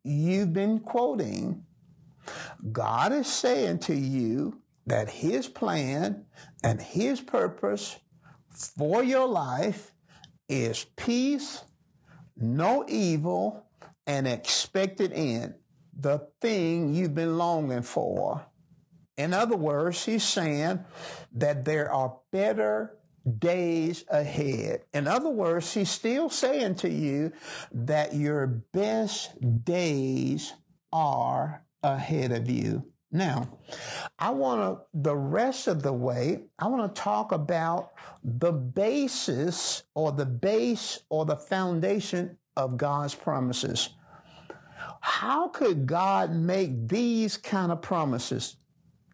you've 0.03 0.53
been 0.53 0.81
quoting. 0.81 1.65
God 2.73 3.13
is 3.13 3.27
saying 3.27 3.81
to 3.81 3.95
you 3.95 4.61
that 4.87 5.11
His 5.11 5.49
plan 5.49 6.27
and 6.63 6.81
His 6.81 7.21
purpose 7.21 7.99
for 8.51 9.03
your 9.03 9.29
life 9.29 9.93
is 10.49 10.87
peace, 10.97 11.63
no 12.37 12.85
evil, 12.89 13.67
and 14.07 14.27
expected 14.27 15.13
end, 15.13 15.55
the 15.99 16.29
thing 16.41 16.95
you've 16.95 17.15
been 17.15 17.39
longing 17.39 17.83
for. 17.83 18.47
In 19.17 19.33
other 19.33 19.57
words, 19.57 20.05
He's 20.05 20.25
saying 20.25 20.85
that 21.33 21.65
there 21.65 21.93
are 21.93 22.17
better 22.31 22.97
days 23.27 24.05
ahead. 24.09 24.83
In 24.95 25.09
other 25.09 25.29
words, 25.29 25.73
he's 25.75 25.91
still 25.91 26.31
saying 26.31 26.77
to 26.77 26.89
you 26.89 27.33
that 27.73 28.15
your 28.15 28.47
best 28.47 29.33
days 29.65 30.53
are 30.93 31.65
ahead 31.83 32.33
of 32.33 32.49
you. 32.49 32.85
Now, 33.13 33.49
I 34.19 34.31
want 34.31 34.61
to, 34.61 35.01
the 35.01 35.17
rest 35.17 35.69
of 35.69 35.83
the 35.83 35.93
way, 35.93 36.45
I 36.59 36.67
want 36.67 36.95
to 36.95 37.01
talk 37.01 37.33
about 37.33 37.93
the 38.23 38.53
basis 38.53 39.85
or 39.95 40.13
the 40.13 40.27
base 40.27 41.01
or 41.09 41.25
the 41.25 41.37
foundation 41.37 42.37
of 42.57 42.77
God's 42.77 43.15
promises. 43.15 43.91
How 45.01 45.49
could 45.49 45.87
God 45.87 46.35
make 46.35 46.89
these 46.89 47.37
kind 47.37 47.71
of 47.71 47.81
promises 47.81 48.57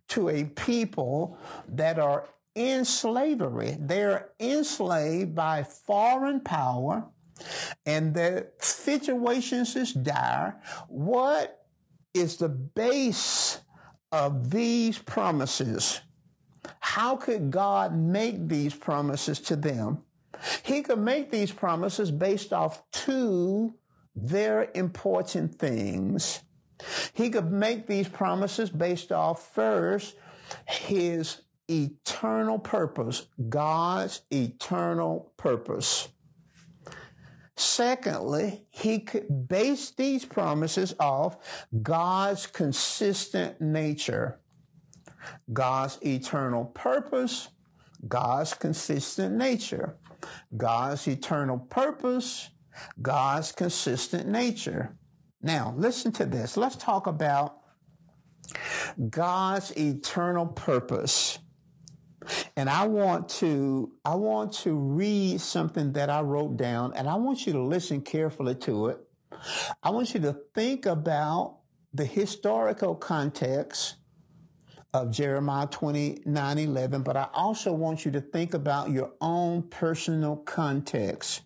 to 0.09 0.29
a 0.29 0.45
people 0.45 1.39
that 1.69 1.99
are 1.99 2.29
in 2.55 2.85
slavery. 2.85 3.77
They're 3.81 4.31
enslaved 4.41 5.35
by 5.35 5.63
foreign 5.63 6.41
power 6.41 7.07
and 7.87 8.15
their 8.15 8.51
situations 8.59 9.75
is 9.75 9.93
dire. 9.93 10.61
What 10.89 11.67
is 12.15 12.37
the 12.37 12.51
base 12.51 13.59
of 14.13 14.51
these 14.51 14.99
promises? 14.99 16.01
How 16.81 17.17
could 17.17 17.51
God 17.51 17.97
make 17.97 18.49
these 18.49 18.75
promises 18.75 19.41
to 19.41 19.57
them? 19.57 20.03
He 20.63 20.83
could 20.83 20.99
make 20.99 21.31
these 21.31 21.51
promises 21.51 22.11
based 22.11 22.53
off 22.53 22.83
two 22.93 23.75
very 24.15 24.69
important 24.75 25.55
things. 25.55 26.41
He 27.15 27.31
could 27.31 27.51
make 27.51 27.87
these 27.87 28.09
promises 28.09 28.71
based 28.71 29.13
off 29.13 29.55
first 29.55 30.17
his 30.67 31.43
eternal 31.71 32.59
purpose, 32.59 33.27
God's 33.49 34.23
eternal 34.31 35.33
purpose. 35.37 36.09
Secondly, 37.57 38.65
he 38.71 39.01
could 39.01 39.49
base 39.49 39.91
these 39.91 40.25
promises 40.25 40.95
off 40.99 41.37
God's 41.83 42.47
consistent 42.47 43.61
nature, 43.61 44.41
God's 45.53 45.99
eternal 46.03 46.65
purpose, 46.65 47.49
God's 48.09 48.55
consistent 48.55 49.35
nature, 49.37 49.97
God's 50.57 51.07
eternal 51.07 51.59
purpose, 51.59 52.51
God's 53.01 53.53
consistent 53.53 54.29
nature. 54.29 54.97
Now, 55.43 55.75
listen 55.77 56.13
to 56.13 56.25
this. 56.25 56.57
Let's 56.57 56.77
talk 56.77 57.07
about 57.07 57.59
God's 59.11 59.77
eternal 59.77 60.47
purpose. 60.47 61.39
And 62.57 62.69
I 62.69 62.87
want 62.87 63.29
to, 63.31 63.93
I 64.05 64.15
want 64.15 64.53
to 64.55 64.75
read 64.75 65.41
something 65.41 65.93
that 65.93 66.11
I 66.11 66.21
wrote 66.21 66.57
down 66.57 66.93
and 66.95 67.09
I 67.09 67.15
want 67.15 67.47
you 67.47 67.53
to 67.55 67.63
listen 67.63 68.03
carefully 68.03 68.55
to 68.57 68.89
it. 68.89 68.99
I 69.83 69.91
want 69.91 70.15
you 70.15 70.21
to 70.21 70.37
think 70.55 70.87
about 70.87 71.59
the 71.95 72.05
historical 72.05 72.95
context 72.95 73.97
of 74.95 75.11
Jeremiah 75.11 75.67
29 75.67 76.59
11, 76.59 77.03
but 77.03 77.17
I 77.17 77.29
also 77.33 77.73
want 77.73 78.05
you 78.05 78.11
to 78.13 78.21
think 78.21 78.53
about 78.53 78.91
your 78.91 79.13
own 79.21 79.63
personal 79.63 80.37
context. 80.37 81.43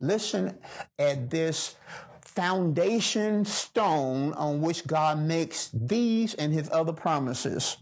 Listen 0.00 0.56
at 0.98 1.28
this 1.28 1.74
foundation 2.20 3.44
stone 3.44 4.32
on 4.34 4.60
which 4.60 4.86
God 4.86 5.18
makes 5.18 5.70
these 5.74 6.34
and 6.34 6.52
his 6.52 6.70
other 6.72 6.92
promises 6.92 7.76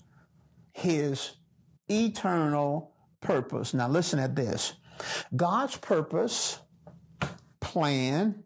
his 0.73 1.33
eternal 1.91 2.93
purpose. 3.21 3.75
Now, 3.75 3.89
listen 3.89 4.19
at 4.19 4.37
this 4.37 4.75
God's 5.35 5.77
purpose, 5.77 6.59
plan, 7.61 8.43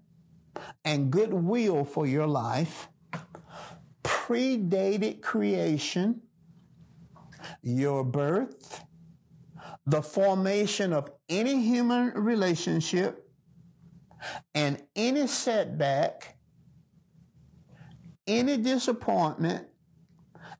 and 0.84 1.10
goodwill 1.10 1.84
for 1.84 2.06
your 2.06 2.26
life 2.26 2.88
predated 4.02 5.20
creation, 5.20 6.22
your 7.62 8.04
birth, 8.04 8.82
the 9.86 10.02
formation 10.02 10.92
of 10.92 11.10
any 11.28 11.60
human 11.60 12.12
relationship, 12.14 13.28
and 14.54 14.82
any 14.96 15.26
setback, 15.26 16.36
any 18.26 18.56
disappointment, 18.56 19.66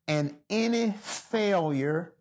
and 0.07 0.37
any 0.51 0.91
failure 0.91 2.14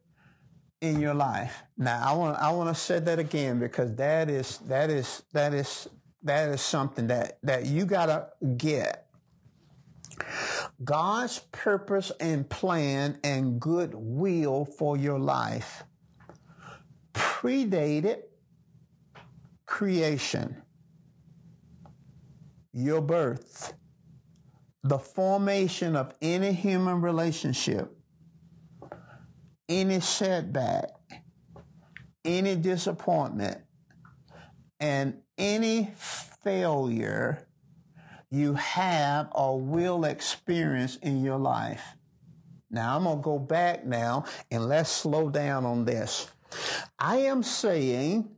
in 0.84 1.00
your 1.00 1.14
life. 1.14 1.64
Now, 1.78 2.04
I 2.06 2.14
want 2.14 2.38
I 2.38 2.52
want 2.52 2.76
to 2.76 2.80
say 2.80 3.00
that 3.00 3.18
again 3.18 3.58
because 3.58 3.96
that 3.96 4.30
is 4.30 4.58
that 4.68 4.90
is 4.90 5.24
that 5.32 5.54
is 5.54 5.88
that 6.24 6.50
is 6.50 6.62
something 6.62 7.08
that, 7.08 7.40
that 7.44 7.66
you 7.66 7.86
gotta 7.86 8.28
get. 8.58 9.08
God's 10.84 11.40
purpose 11.52 12.12
and 12.20 12.50
plan 12.50 13.18
and 13.24 13.60
good 13.60 13.94
will 13.96 14.66
for 14.66 14.98
your 14.98 15.20
life 15.20 15.84
predated 17.14 18.24
creation, 19.66 20.62
your 22.74 23.02
birth, 23.02 23.74
the 24.84 24.98
formation 25.00 25.96
of 25.96 26.14
any 26.22 26.52
human 26.52 27.02
relationship, 27.02 27.96
any 29.70 30.00
setback, 30.00 30.90
any 32.26 32.56
disappointment, 32.56 33.62
and 34.80 35.22
any 35.38 35.92
failure 36.44 37.48
you 38.30 38.54
have 38.56 39.30
or 39.32 39.60
will 39.60 40.06
experience 40.06 40.98
in 40.98 41.24
your 41.24 41.38
life. 41.38 41.84
Now, 42.72 42.98
I'm 42.98 43.04
going 43.04 43.18
to 43.18 43.22
go 43.22 43.38
back 43.38 43.86
now 43.86 44.26
and 44.50 44.68
let's 44.68 44.90
slow 44.90 45.30
down 45.30 45.66
on 45.66 45.86
this. 45.86 46.28
I 46.98 47.18
am 47.18 47.44
saying 47.44 48.30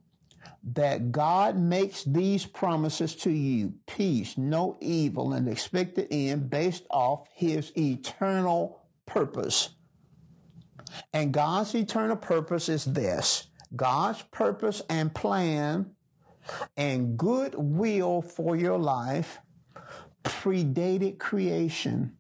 that 0.74 1.12
God 1.12 1.58
makes 1.58 2.04
these 2.04 2.46
promises 2.46 3.16
to 3.18 3.32
you 3.32 3.74
peace, 3.88 4.38
no 4.38 4.78
evil, 4.82 5.34
and 5.34 5.48
expected 5.48 6.08
end 6.12 6.50
based 6.50 6.84
off 6.90 7.28
his 7.34 7.72
eternal 7.78 8.82
purpose. 9.06 9.70
And 11.14 11.34
God's 11.34 11.76
eternal 11.76 12.16
purpose 12.16 12.70
is 12.70 12.86
this 12.86 13.48
God's 13.76 14.22
purpose 14.24 14.82
and 14.90 15.14
plan 15.14 15.92
and 16.78 17.18
good 17.18 17.56
will 17.58 18.22
for 18.22 18.56
your 18.56 18.78
life 18.78 19.40
predated 20.24 21.20
creation. 21.20 22.16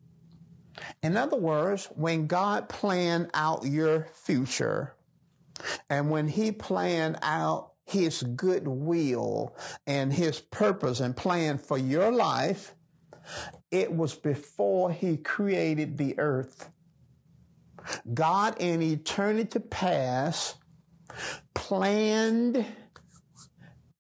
In 1.02 1.18
other 1.18 1.38
words, 1.38 1.86
when 1.96 2.28
God 2.28 2.70
planned 2.70 3.30
out 3.34 3.66
your 3.66 4.08
future 4.14 4.96
and 5.90 6.10
when 6.10 6.28
he 6.28 6.52
planned 6.52 7.18
out 7.22 7.72
his 7.86 8.24
good 8.24 8.68
will 8.68 9.56
and 9.88 10.12
his 10.12 10.40
purpose 10.40 11.00
and 11.00 11.16
plan 11.16 11.58
for 11.58 11.78
your 11.78 12.12
life, 12.12 12.76
it 13.72 13.92
was 13.92 14.14
before 14.14 14.92
he 14.92 15.18
created 15.18 15.98
the 15.98 16.18
earth. 16.20 16.70
God 18.14 18.56
in 18.60 18.82
eternity 18.82 19.60
past 19.60 20.58
planned 21.54 22.66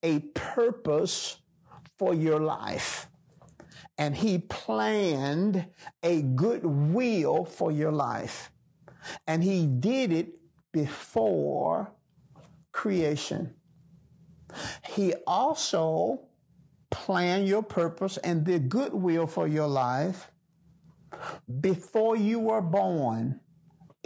a 0.03 0.19
purpose 0.33 1.37
for 1.97 2.13
your 2.13 2.39
life. 2.39 3.07
And 3.97 4.15
he 4.15 4.39
planned 4.39 5.65
a 6.03 6.21
good 6.21 6.65
will 6.65 7.45
for 7.45 7.71
your 7.71 7.91
life. 7.91 8.51
And 9.27 9.43
he 9.43 9.67
did 9.67 10.11
it 10.11 10.33
before 10.73 11.91
creation. 12.71 13.53
He 14.85 15.13
also 15.25 16.27
planned 16.91 17.47
your 17.47 17.63
purpose 17.63 18.17
and 18.17 18.45
the 18.45 18.59
good 18.59 18.93
will 18.93 19.27
for 19.27 19.47
your 19.47 19.67
life 19.67 20.31
before 21.61 22.15
you 22.15 22.39
were 22.39 22.61
born. 22.61 23.39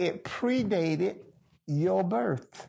It 0.00 0.24
predated 0.24 1.18
your 1.66 2.02
birth. 2.02 2.68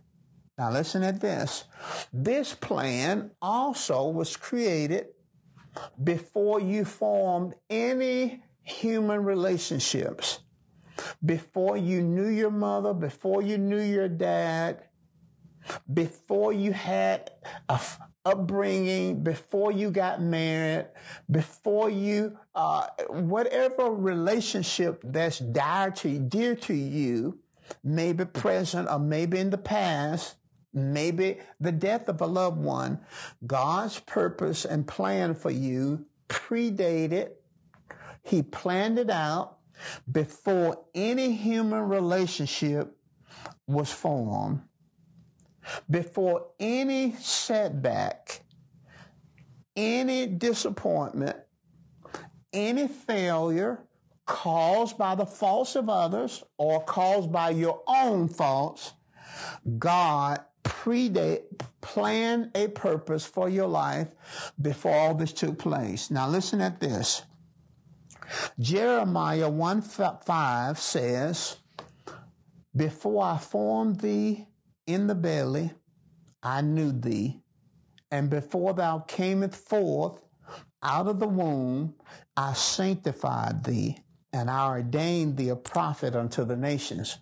Now 0.58 0.70
listen 0.70 1.02
at 1.02 1.22
this. 1.22 1.63
This 2.12 2.54
plan 2.54 3.32
also 3.41 4.10
was 4.10 4.36
created 4.36 5.08
before 6.04 6.60
you 6.60 6.84
formed 6.84 7.54
any 7.70 8.44
human 8.63 9.24
relationships. 9.24 10.39
Before 11.24 11.78
you 11.78 12.02
knew 12.02 12.28
your 12.28 12.52
mother, 12.52 12.94
before 12.94 13.41
you 13.41 13.58
knew 13.58 13.80
your 13.80 14.10
dad, 14.10 14.84
before 15.94 16.52
you 16.52 16.74
had 16.74 17.32
a 17.70 17.80
upbringing, 18.25 19.23
before 19.23 19.71
you 19.71 19.91
got 19.91 20.21
married, 20.21 20.88
before 21.29 21.89
you, 21.89 22.38
uh, 22.55 22.88
whatever 23.10 23.91
relationship 23.91 25.01
that's 25.03 25.39
dear 25.39 25.91
to, 25.91 26.19
dear 26.19 26.55
to 26.55 26.73
you, 26.73 27.39
maybe 27.84 28.25
present 28.25 28.89
or 28.89 28.99
maybe 28.99 29.39
in 29.39 29.49
the 29.49 29.57
past, 29.57 30.36
maybe 30.73 31.39
the 31.60 31.71
death 31.71 32.07
of 32.10 32.21
a 32.21 32.25
loved 32.25 32.60
one, 32.60 32.99
God's 33.45 33.99
purpose 33.99 34.65
and 34.65 34.88
plan 34.88 35.36
for 35.36 35.51
you 35.51 36.05
predated. 36.29 37.31
He 38.23 38.43
planned 38.43 38.99
it 38.99 39.10
out 39.10 39.57
before 40.12 40.86
any 40.93 41.34
human 41.34 41.81
relationship 41.89 42.95
was 43.67 43.91
formed, 43.91 44.62
before 45.89 46.47
any 46.60 47.13
setback, 47.13 48.41
any 49.76 50.28
disappointment, 50.28 51.38
any 52.54 52.88
failure 52.88 53.80
caused 54.26 54.97
by 54.97 55.15
the 55.15 55.26
faults 55.26 55.76
of 55.76 55.89
others 55.89 56.43
or 56.58 56.84
caused 56.84 57.32
by 57.32 57.50
your 57.50 57.82
own 57.88 58.28
faults, 58.28 58.93
God 59.78 60.39
predate, 60.63 61.43
plan 61.82 62.52
a 62.56 62.67
purpose 62.69 63.26
for 63.26 63.50
your 63.50 63.67
life 63.67 64.08
before 64.62 64.93
all 64.93 65.15
this 65.15 65.34
took 65.34 65.58
place. 65.58 66.12
Now 66.12 66.28
listen 66.28 66.62
at 66.62 66.80
this. 66.80 67.24
Jeremiah 68.60 69.50
1 69.50 69.82
5 69.82 70.80
says, 70.80 71.58
Before 72.76 73.24
I 73.24 73.38
formed 73.38 74.00
thee 74.00 74.47
in 74.88 75.08
the 75.08 75.15
belly, 75.15 75.72
I 76.44 76.62
knew 76.62 76.91
thee. 76.91 77.41
And 78.12 78.30
before 78.30 78.74
thou 78.74 79.00
camest 79.00 79.56
forth 79.56 80.22
out 80.84 81.08
of 81.08 81.20
the 81.20 81.28
womb, 81.28 81.96
I 82.36 82.54
sanctified 82.54 83.63
thee, 83.63 83.98
and 84.34 84.50
I 84.50 84.67
ordained 84.67 85.38
thee 85.38 85.50
a 85.50 85.56
prophet 85.56 86.15
unto 86.15 86.44
the 86.44 86.58
nations. 86.58 87.17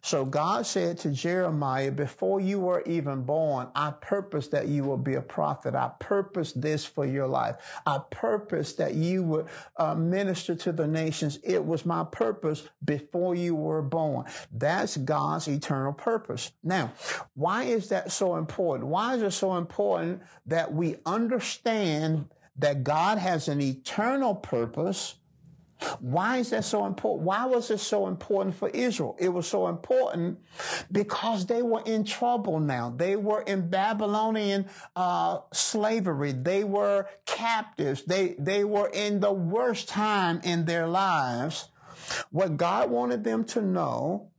So 0.00 0.24
God 0.24 0.66
said 0.66 0.98
to 0.98 1.10
Jeremiah, 1.10 1.90
before 1.90 2.40
you 2.40 2.60
were 2.60 2.82
even 2.82 3.22
born, 3.22 3.68
I 3.74 3.92
purposed 3.92 4.50
that 4.52 4.68
you 4.68 4.84
will 4.84 4.96
be 4.96 5.14
a 5.14 5.22
prophet. 5.22 5.74
I 5.74 5.90
purposed 5.98 6.60
this 6.60 6.84
for 6.84 7.04
your 7.04 7.26
life. 7.26 7.56
I 7.86 8.00
purposed 8.10 8.78
that 8.78 8.94
you 8.94 9.22
would 9.24 9.46
uh, 9.76 9.94
minister 9.94 10.54
to 10.54 10.72
the 10.72 10.86
nations. 10.86 11.38
It 11.42 11.64
was 11.64 11.84
my 11.86 12.04
purpose 12.04 12.68
before 12.84 13.34
you 13.34 13.54
were 13.54 13.82
born. 13.82 14.26
That's 14.52 14.96
God's 14.96 15.48
eternal 15.48 15.92
purpose. 15.92 16.52
Now, 16.62 16.92
why 17.34 17.64
is 17.64 17.88
that 17.88 18.12
so 18.12 18.36
important? 18.36 18.88
Why 18.88 19.14
is 19.14 19.22
it 19.22 19.32
so 19.32 19.56
important 19.56 20.22
that 20.46 20.72
we 20.72 20.96
understand 21.06 22.28
that 22.56 22.84
God 22.84 23.18
has 23.18 23.48
an 23.48 23.60
eternal 23.60 24.34
purpose 24.34 25.16
why 26.00 26.38
is 26.38 26.50
that 26.50 26.64
so 26.64 26.86
important? 26.86 27.26
Why 27.26 27.46
was 27.46 27.70
it 27.70 27.78
so 27.78 28.06
important 28.06 28.54
for 28.54 28.68
Israel? 28.68 29.16
It 29.18 29.30
was 29.30 29.46
so 29.46 29.68
important 29.68 30.38
because 30.90 31.46
they 31.46 31.62
were 31.62 31.82
in 31.84 32.04
trouble 32.04 32.60
now. 32.60 32.92
They 32.96 33.16
were 33.16 33.42
in 33.42 33.68
Babylonian 33.68 34.66
uh, 34.96 35.38
slavery. 35.52 36.32
They 36.32 36.64
were 36.64 37.08
captives. 37.26 38.04
They 38.04 38.34
they 38.38 38.64
were 38.64 38.90
in 38.92 39.20
the 39.20 39.32
worst 39.32 39.88
time 39.88 40.40
in 40.44 40.64
their 40.64 40.86
lives. 40.86 41.68
What 42.30 42.56
God 42.56 42.90
wanted 42.90 43.24
them 43.24 43.44
to 43.44 43.62
know 43.62 44.32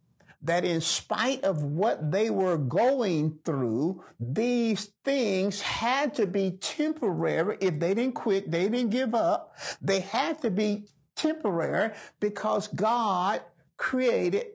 that 0.44 0.66
in 0.66 0.82
spite 0.82 1.44
of 1.46 1.64
what 1.64 2.12
they 2.12 2.30
were 2.30 2.58
going 2.58 3.40
through, 3.46 4.04
these 4.20 4.92
things 5.06 5.62
had 5.62 6.14
to 6.16 6.28
be 6.28 6.52
temporary. 6.52 7.58
If 7.62 7.80
they 7.80 7.94
didn't 7.94 8.16
quit, 8.16 8.52
they 8.52 8.68
didn't 8.68 8.90
give 8.90 9.16
up. 9.16 9.56
They 9.82 10.02
had 10.02 10.42
to 10.42 10.52
be 10.52 10.88
temporary 11.16 11.92
because 12.20 12.68
God 12.70 13.42
created 13.78 14.48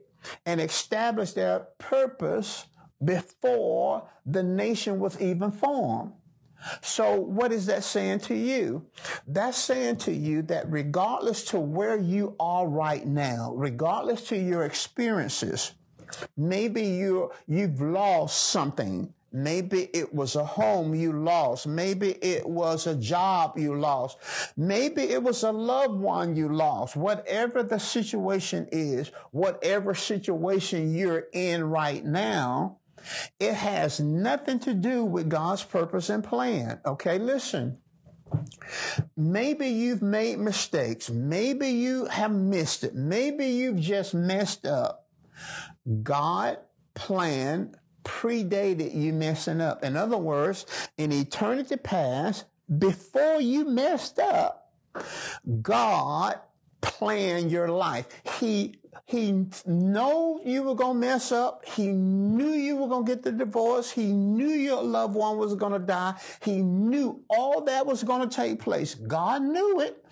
and 0.45 0.59
established 0.59 1.35
their 1.35 1.67
purpose 1.77 2.65
before 3.03 4.09
the 4.25 4.43
nation 4.43 4.99
was 4.99 5.19
even 5.21 5.51
formed. 5.51 6.13
So 6.81 7.15
what 7.15 7.53
is 7.53 7.67
that 7.67 7.83
saying 7.83 8.19
to 8.21 8.35
you? 8.35 8.85
That's 9.27 9.57
saying 9.57 9.97
to 9.97 10.11
you 10.11 10.41
that 10.43 10.69
regardless 10.69 11.45
to 11.45 11.59
where 11.59 11.97
you 11.97 12.35
are 12.39 12.67
right 12.67 13.05
now, 13.05 13.53
regardless 13.55 14.27
to 14.27 14.37
your 14.37 14.65
experiences, 14.65 15.73
maybe 16.35 16.81
you 16.81 17.31
you've 17.47 17.81
lost 17.81 18.49
something 18.49 19.13
Maybe 19.31 19.89
it 19.93 20.13
was 20.13 20.35
a 20.35 20.43
home 20.43 20.95
you 20.95 21.13
lost. 21.13 21.67
Maybe 21.67 22.11
it 22.21 22.47
was 22.47 22.87
a 22.87 22.95
job 22.95 23.57
you 23.57 23.75
lost. 23.79 24.17
Maybe 24.57 25.03
it 25.03 25.21
was 25.21 25.43
a 25.43 25.51
loved 25.51 25.99
one 25.99 26.35
you 26.35 26.49
lost. 26.49 26.95
Whatever 26.95 27.61
the 27.61 27.79
situation 27.79 28.67
is, 28.71 29.11
whatever 29.31 29.93
situation 29.93 30.95
you're 30.95 31.27
in 31.31 31.63
right 31.63 32.03
now, 32.03 32.77
it 33.39 33.53
has 33.53 33.99
nothing 33.99 34.59
to 34.59 34.73
do 34.73 35.05
with 35.05 35.29
God's 35.29 35.63
purpose 35.63 36.09
and 36.09 36.23
plan. 36.23 36.79
Okay, 36.85 37.17
listen. 37.19 37.77
Maybe 39.15 39.67
you've 39.67 40.01
made 40.01 40.39
mistakes. 40.39 41.09
Maybe 41.09 41.69
you 41.69 42.05
have 42.05 42.31
missed 42.31 42.83
it. 42.83 42.95
Maybe 42.95 43.47
you've 43.47 43.79
just 43.79 44.13
messed 44.13 44.65
up. 44.65 45.07
God 46.03 46.57
planned 46.93 47.78
predated 48.03 48.95
you 48.95 49.13
messing 49.13 49.61
up. 49.61 49.83
In 49.83 49.95
other 49.95 50.17
words, 50.17 50.65
in 50.97 51.11
eternity 51.11 51.77
past, 51.77 52.45
before 52.77 53.41
you 53.41 53.65
messed 53.65 54.19
up, 54.19 54.71
God 55.61 56.39
planned 56.81 57.51
your 57.51 57.67
life. 57.67 58.07
He 58.39 58.79
he 59.05 59.31
knew 59.65 60.39
you 60.45 60.61
were 60.61 60.75
to 60.75 60.93
mess 60.93 61.31
up. 61.31 61.65
He 61.65 61.87
knew 61.87 62.51
you 62.51 62.77
were 62.77 62.99
to 62.99 63.03
get 63.03 63.23
the 63.23 63.31
divorce. 63.31 63.89
He 63.89 64.13
knew 64.13 64.49
your 64.49 64.83
loved 64.83 65.15
one 65.15 65.37
was 65.37 65.55
to 65.55 65.79
die. 65.79 66.13
He 66.43 66.61
knew 66.61 67.23
all 67.27 67.61
that 67.61 67.87
was 67.87 68.03
to 68.03 68.27
take 68.27 68.59
place. 68.59 68.93
God 68.93 69.41
knew 69.41 69.81
it. 69.81 70.05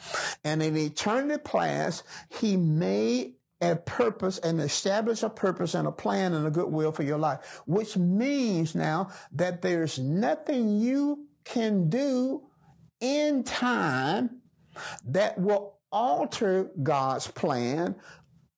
And 0.43 0.63
in 0.63 0.75
eternity 0.75 1.39
past, 1.43 2.05
he 2.29 2.57
made 2.57 3.35
a 3.61 3.75
purpose 3.75 4.37
and 4.39 4.61
establish 4.61 5.23
a 5.23 5.29
purpose 5.29 5.73
and 5.73 5.87
a 5.87 5.91
plan 5.91 6.33
and 6.33 6.45
a 6.45 6.51
good 6.51 6.71
will 6.71 6.91
for 6.91 7.03
your 7.03 7.17
life, 7.17 7.61
which 7.65 7.97
means 7.97 8.75
now 8.75 9.09
that 9.31 9.61
there's 9.61 9.97
nothing 9.97 10.79
you 10.79 11.27
can 11.43 11.89
do 11.89 12.43
in 12.99 13.43
time 13.43 14.41
that 15.05 15.39
will 15.39 15.77
alter 15.91 16.71
God's 16.81 17.27
plan. 17.27 17.95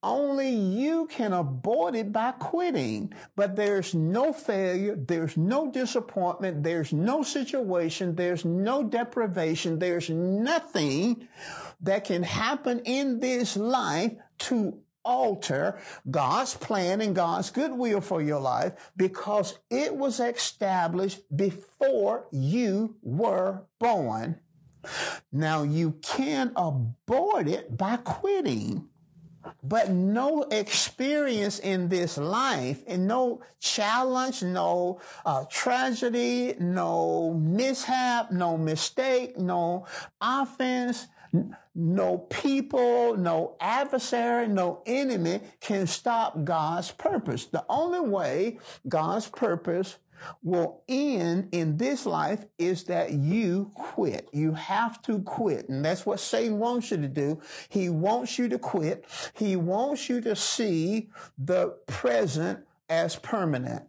Only 0.02 0.50
you 0.50 1.08
can 1.08 1.34
abort 1.34 1.94
it 1.94 2.14
by 2.14 2.32
quitting. 2.32 3.14
But 3.36 3.58
there's 3.58 3.94
no 3.94 4.32
failure. 4.32 4.96
There's 4.96 5.36
no 5.36 5.70
disappointment. 5.72 6.64
There's 6.64 6.94
no 6.94 7.22
situation. 7.22 8.16
There's 8.16 8.46
no 8.46 8.84
deprivation. 8.84 9.78
There's 9.78 10.10
nothing 10.10 11.28
that 11.82 12.06
can 12.06 12.24
happen 12.24 12.80
in 12.86 13.20
this 13.20 13.58
life 13.58 14.14
to 14.40 14.80
alter 15.10 15.80
God's 16.10 16.54
plan 16.54 17.02
and 17.02 17.16
God's 17.16 17.50
goodwill 17.50 18.00
for 18.00 18.22
your 18.22 18.40
life 18.40 18.92
because 18.96 19.58
it 19.72 19.96
was 19.96 20.20
established 20.20 21.20
before 21.36 22.28
you 22.32 22.96
were 23.02 23.64
born. 23.80 24.40
Now 25.32 25.64
you 25.64 25.94
can 26.04 26.52
abort 26.56 27.48
it 27.48 27.76
by 27.76 27.98
quitting. 27.98 28.88
But 29.64 29.90
no 29.90 30.44
experience 30.44 31.60
in 31.60 31.90
this 31.90 32.18
life 32.18 32.84
and 32.86 33.08
no 33.08 33.42
challenge, 33.60 34.44
no 34.44 35.00
uh, 35.26 35.46
tragedy, 35.50 36.56
no 36.60 37.34
mishap, 37.34 38.32
no 38.32 38.58
mistake, 38.58 39.38
no 39.40 39.86
offense, 40.22 41.08
no 41.76 42.18
people, 42.18 43.16
no 43.18 43.56
adversary, 43.60 44.48
no 44.48 44.82
enemy 44.86 45.42
can 45.62 45.88
stop 45.88 46.44
God's 46.44 46.92
purpose. 46.92 47.46
The 47.46 47.66
only 47.70 48.02
way 48.02 48.60
God's 48.88 49.28
purpose 49.28 49.98
will 50.44 50.84
end 50.88 51.50
in 51.52 51.78
this 51.78 52.06
life 52.06 52.46
is 52.58 52.86
that 52.86 53.14
you 53.14 53.72
quit. 53.74 54.30
You 54.34 54.54
have 54.54 55.02
to 55.04 55.22
quit. 55.22 55.70
And 55.70 55.84
that's 55.84 56.06
what 56.06 56.20
Satan 56.20 56.60
wants 56.60 56.92
you 56.92 56.98
to 56.98 57.08
do. 57.08 57.42
He 57.70 57.90
wants 57.90 58.38
you 58.38 58.50
to 58.50 58.60
quit. 58.60 59.06
He 59.34 59.56
wants 59.56 60.10
you 60.10 60.22
to 60.22 60.36
see 60.36 61.10
the 61.38 61.78
present 61.88 62.60
as 62.90 63.16
permanent. 63.16 63.89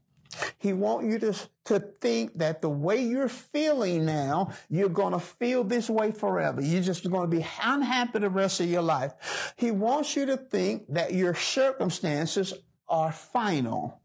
He 0.59 0.73
wants 0.73 1.07
you 1.07 1.19
to, 1.19 1.35
to 1.67 1.81
think 1.81 2.39
that 2.39 2.63
the 2.63 2.69
way 2.69 3.03
you're 3.03 3.29
feeling 3.29 4.05
now, 4.05 4.53
you're 4.69 4.89
going 4.89 5.13
to 5.13 5.19
feel 5.19 5.65
this 5.65 5.91
way 5.91 6.13
forever. 6.13 6.61
You're 6.61 6.83
just 6.83 7.09
going 7.11 7.31
to 7.31 7.37
be 7.37 7.45
unhappy 7.63 8.19
the 8.21 8.31
rest 8.31 8.61
of 8.61 8.69
your 8.69 8.83
life. 8.83 9.55
He 9.57 9.71
wants 9.71 10.15
you 10.17 10.27
to 10.27 10.37
think 10.37 10.85
that 10.91 11.15
your 11.15 11.35
circumstances 11.35 12.55
are 12.89 13.13
final. 13.13 14.01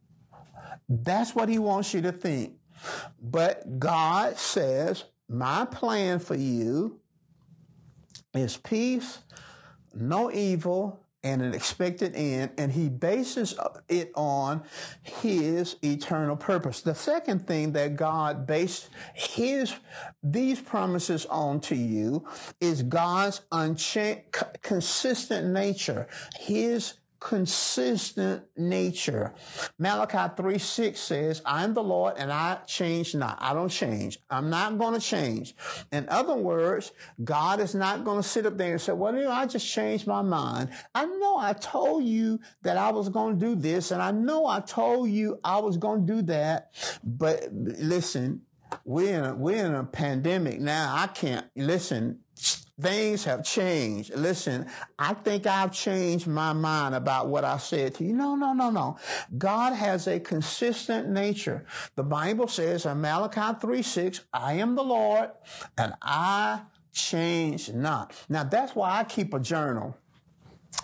That's 0.89 1.35
what 1.35 1.49
he 1.49 1.59
wants 1.59 1.93
you 1.93 2.01
to 2.01 2.11
think. 2.11 2.55
But 3.21 3.79
God 3.79 4.37
says, 4.37 5.03
my 5.27 5.65
plan 5.65 6.19
for 6.19 6.35
you 6.35 6.99
is 8.33 8.57
peace, 8.57 9.19
no 9.93 10.31
evil, 10.31 11.04
and 11.25 11.41
an 11.41 11.53
expected 11.55 12.15
end, 12.15 12.51
and 12.57 12.71
he 12.71 12.87
bases 12.87 13.55
it 13.89 14.11
on 14.15 14.63
his 15.01 15.75
eternal 15.83 16.37
purpose. 16.37 16.81
The 16.81 16.93
second 16.93 17.47
thing 17.47 17.71
that 17.73 17.95
God 17.95 18.45
based 18.45 18.89
his 19.15 19.73
these 20.21 20.61
promises 20.61 21.25
on 21.25 21.59
to 21.61 21.75
you 21.75 22.25
is 22.61 22.83
God's 22.83 23.41
unchanged, 23.51 24.27
consistent 24.61 25.47
nature, 25.47 26.07
his 26.37 26.93
consistent 27.19 28.43
nature. 28.57 29.33
Malachi 29.77 30.33
3 30.35 30.57
6 30.57 30.99
says, 30.99 31.41
I 31.45 31.63
am 31.63 31.73
the 31.73 31.83
Lord 31.83 32.15
and 32.17 32.31
I 32.31 32.59
change 32.67 33.15
not. 33.15 33.37
I 33.41 33.53
don't 33.53 33.69
change. 33.69 34.19
I'm 34.29 34.49
not 34.49 34.77
going 34.77 34.93
to 34.93 34.99
change. 34.99 35.55
In 35.91 36.07
other 36.09 36.35
words, 36.35 36.91
God 37.23 37.59
is 37.59 37.75
not 37.75 38.03
going 38.03 38.21
to 38.21 38.27
sit 38.27 38.45
up 38.45 38.57
there 38.57 38.73
and 38.73 38.81
say, 38.81 38.93
well, 38.93 39.15
you 39.15 39.23
know, 39.23 39.31
I 39.31 39.45
just 39.45 39.67
changed 39.67 40.07
my 40.07 40.21
mind. 40.21 40.69
I 40.93 41.05
know 41.05 41.37
I 41.37 41.53
told 41.53 42.03
you 42.03 42.39
that 42.63 42.77
I 42.77 42.91
was 42.91 43.09
going 43.09 43.39
to 43.39 43.45
do 43.45 43.55
this 43.55 43.91
and 43.91 44.01
I 44.01 44.11
know 44.11 44.45
I 44.45 44.59
told 44.59 45.09
you 45.09 45.39
I 45.43 45.59
was 45.59 45.77
going 45.77 46.05
to 46.05 46.13
do 46.13 46.21
that. 46.23 46.71
But 47.03 47.49
listen, 47.51 48.41
we're 48.83 49.17
in 49.17 49.25
a, 49.25 49.35
we're 49.35 49.65
in 49.65 49.73
a 49.73 49.83
pandemic 49.83 50.59
now. 50.59 50.93
I 50.95 51.07
can't 51.07 51.45
listen. 51.55 52.19
Things 52.35 53.23
have 53.23 53.45
changed. 53.45 54.13
Listen, 54.15 54.65
I 54.99 55.13
think 55.13 55.47
I've 55.47 55.71
changed 55.71 56.27
my 56.27 56.51
mind 56.51 56.93
about 56.93 57.29
what 57.29 57.45
I 57.45 57.57
said 57.57 57.95
to 57.95 58.03
you. 58.03 58.13
No, 58.13 58.35
no, 58.35 58.51
no, 58.51 58.69
no. 58.69 58.97
God 59.37 59.73
has 59.73 60.07
a 60.07 60.19
consistent 60.19 61.09
nature. 61.09 61.65
The 61.95 62.03
Bible 62.03 62.49
says 62.49 62.85
in 62.85 62.99
Malachi 62.99 63.57
3 63.61 63.81
6, 63.81 64.21
I 64.33 64.53
am 64.55 64.75
the 64.75 64.83
Lord 64.83 65.29
and 65.77 65.93
I 66.01 66.63
change 66.91 67.71
not. 67.71 68.13
Now 68.27 68.43
that's 68.43 68.75
why 68.75 68.99
I 68.99 69.05
keep 69.05 69.33
a 69.33 69.39
journal. 69.39 69.95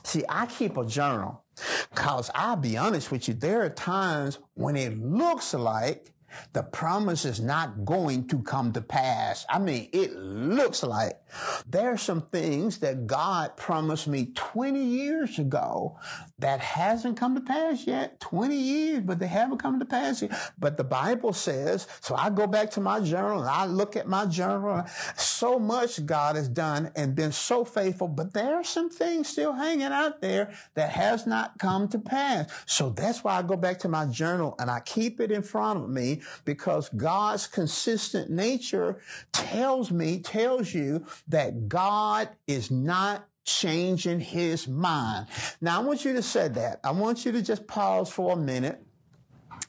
See, 0.03 0.23
I 0.29 0.45
keep 0.45 0.77
a 0.77 0.85
journal 0.85 1.43
because 1.89 2.31
I'll 2.33 2.55
be 2.55 2.77
honest 2.77 3.11
with 3.11 3.27
you, 3.27 3.33
there 3.33 3.63
are 3.63 3.69
times 3.69 4.39
when 4.53 4.75
it 4.75 4.97
looks 4.97 5.53
like 5.53 6.13
the 6.53 6.63
promise 6.63 7.25
is 7.25 7.39
not 7.39 7.85
going 7.85 8.27
to 8.27 8.41
come 8.43 8.73
to 8.73 8.81
pass. 8.81 9.45
I 9.49 9.59
mean, 9.59 9.89
it 9.93 10.15
looks 10.15 10.83
like 10.83 11.21
there 11.67 11.91
are 11.91 11.97
some 11.97 12.21
things 12.21 12.79
that 12.79 13.07
God 13.07 13.57
promised 13.57 14.07
me 14.07 14.31
20 14.35 14.83
years 14.83 15.39
ago 15.39 15.97
that 16.41 16.59
hasn't 16.59 17.17
come 17.17 17.35
to 17.35 17.41
pass 17.41 17.85
yet. 17.87 18.19
20 18.19 18.55
years, 18.55 19.01
but 19.01 19.19
they 19.19 19.27
haven't 19.27 19.59
come 19.59 19.79
to 19.79 19.85
pass 19.85 20.21
yet. 20.21 20.31
But 20.59 20.75
the 20.75 20.83
Bible 20.83 21.33
says, 21.33 21.87
so 22.01 22.15
I 22.15 22.29
go 22.29 22.47
back 22.47 22.71
to 22.71 22.81
my 22.81 22.99
journal 22.99 23.39
and 23.39 23.49
I 23.49 23.65
look 23.65 23.95
at 23.95 24.07
my 24.07 24.25
journal. 24.25 24.83
So 25.15 25.59
much 25.59 26.05
God 26.05 26.35
has 26.35 26.49
done 26.49 26.91
and 26.95 27.15
been 27.15 27.31
so 27.31 27.63
faithful, 27.63 28.07
but 28.07 28.33
there 28.33 28.55
are 28.55 28.63
some 28.63 28.89
things 28.89 29.29
still 29.29 29.53
hanging 29.53 29.83
out 29.83 30.21
there 30.21 30.53
that 30.73 30.89
has 30.89 31.27
not 31.27 31.57
come 31.59 31.87
to 31.89 31.99
pass. 31.99 32.51
So 32.65 32.89
that's 32.89 33.23
why 33.23 33.37
I 33.37 33.43
go 33.43 33.55
back 33.55 33.77
to 33.79 33.87
my 33.87 34.05
journal 34.07 34.55
and 34.59 34.69
I 34.69 34.79
keep 34.81 35.19
it 35.21 35.31
in 35.31 35.43
front 35.43 35.83
of 35.83 35.89
me 35.89 36.21
because 36.43 36.89
God's 36.89 37.45
consistent 37.45 38.31
nature 38.31 38.99
tells 39.31 39.91
me, 39.91 40.19
tells 40.19 40.73
you 40.73 41.05
that 41.27 41.69
God 41.69 42.29
is 42.47 42.71
not 42.71 43.27
changing 43.45 44.19
his 44.19 44.67
mind. 44.67 45.27
Now 45.59 45.81
I 45.81 45.83
want 45.83 46.05
you 46.05 46.13
to 46.13 46.21
say 46.21 46.47
that. 46.49 46.79
I 46.83 46.91
want 46.91 47.25
you 47.25 47.31
to 47.33 47.41
just 47.41 47.67
pause 47.67 48.09
for 48.09 48.33
a 48.33 48.35
minute. 48.35 48.83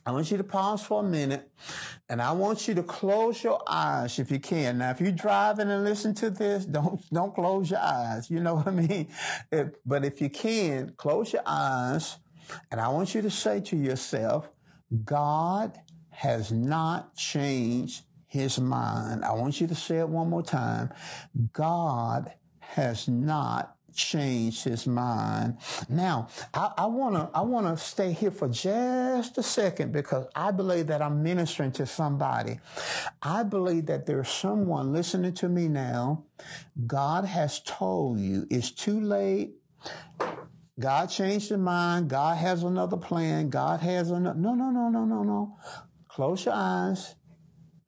I 0.05 0.11
want 0.11 0.31
you 0.33 0.37
to 0.37 0.45
pause 0.45 0.83
for 0.83 1.01
a 1.01 1.05
minute 1.05 1.49
and 2.09 2.21
I 2.21 2.33
want 2.33 2.67
you 2.67 2.75
to 2.75 2.83
close 2.83 3.43
your 3.43 3.63
eyes 3.69 4.19
if 4.19 4.33
you 4.33 4.41
can. 4.41 4.79
Now, 4.79 4.91
if 4.91 5.01
you're 5.01 5.13
driving 5.13 5.71
and 5.71 5.85
listen 5.85 6.13
to 6.17 6.31
this, 6.31 6.65
don't, 6.65 7.01
don't 7.11 7.33
close 7.33 7.71
your 7.71 7.81
eyes. 7.81 8.29
You 8.29 8.41
know 8.41 8.57
what 8.57 8.67
I 8.67 8.71
mean? 8.73 9.09
If, 9.53 9.69
but 9.87 10.05
if 10.05 10.21
you 10.21 10.29
can, 10.29 10.95
close 10.97 11.33
your 11.33 11.43
eyes 11.47 12.19
and 12.71 12.81
I 12.81 12.89
want 12.89 13.15
you 13.15 13.23
to 13.23 13.31
say 13.31 13.61
to 13.61 13.77
yourself, 13.77 14.51
God 15.05 15.79
has 16.11 16.53
not 16.53 17.15
changed 17.15 18.03
his 18.27 18.59
mind. 18.59 19.25
I 19.25 19.33
want 19.33 19.61
you 19.61 19.67
to 19.67 19.75
say 19.75 19.99
it 19.99 20.09
one 20.09 20.31
more 20.31 20.43
time. 20.43 20.91
God 21.53 22.33
has 22.73 23.07
not 23.09 23.77
changed 23.95 24.65
his 24.65 24.87
mind. 24.87 25.59
Now, 25.89 26.29
I, 26.55 26.87
want 26.87 27.15
to 27.15 27.31
I 27.35 27.43
want 27.43 27.67
to 27.67 27.83
stay 27.83 28.13
here 28.13 28.31
for 28.31 28.49
just 28.49 29.37
a 29.37 29.43
second 29.43 29.93
because 29.93 30.27
I 30.35 30.51
believe 30.51 30.87
that 30.87 31.03
I'm 31.03 31.23
ministering 31.23 31.73
to 31.73 31.87
somebody. 31.87 32.59
I 33.21 33.43
believe 33.43 33.87
that 33.87 34.07
there's 34.07 34.31
someone 34.31 34.93
listening 34.93 35.35
to 35.35 35.49
me 35.49 35.69
now. 35.69 36.25
God 36.87 37.25
has 37.27 37.61
told 37.61 38.19
you 38.19 38.47
it's 38.51 38.71
too 38.71 39.01
late. 39.01 39.53
God 40.81 41.07
changed 41.07 41.51
your 41.51 41.59
mind. 41.59 42.09
God 42.09 42.39
has 42.39 42.63
another 42.63 42.97
plan. 42.97 43.51
God 43.51 43.81
has 43.81 44.11
another. 44.11 44.39
No, 44.39 44.55
no, 44.55 44.71
no, 44.71 44.89
no, 44.89 45.05
no, 45.05 45.23
no. 45.23 45.59
Close 46.09 46.47
your 46.47 46.55
eyes. 46.55 47.15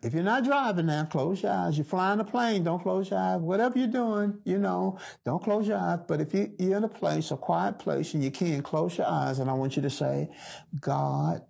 If 0.04 0.12
you're 0.12 0.22
not 0.22 0.44
driving 0.44 0.86
now, 0.86 1.04
close 1.06 1.42
your 1.42 1.52
eyes. 1.52 1.78
You're 1.78 1.86
flying 1.86 2.20
a 2.20 2.24
plane, 2.24 2.62
don't 2.62 2.82
close 2.82 3.10
your 3.10 3.18
eyes. 3.18 3.40
Whatever 3.40 3.78
you're 3.78 3.88
doing, 3.88 4.38
you 4.44 4.58
know, 4.58 4.98
don't 5.24 5.42
close 5.42 5.66
your 5.66 5.78
eyes. 5.78 6.00
But 6.06 6.20
if 6.20 6.34
you, 6.34 6.52
you're 6.58 6.76
in 6.76 6.84
a 6.84 6.88
place, 6.88 7.30
a 7.30 7.38
quiet 7.38 7.78
place, 7.78 8.12
and 8.12 8.22
you 8.22 8.30
can, 8.30 8.62
close 8.62 8.98
your 8.98 9.06
eyes. 9.06 9.38
And 9.38 9.48
I 9.48 9.54
want 9.54 9.76
you 9.76 9.82
to 9.82 9.88
say, 9.88 10.28
God 10.78 11.42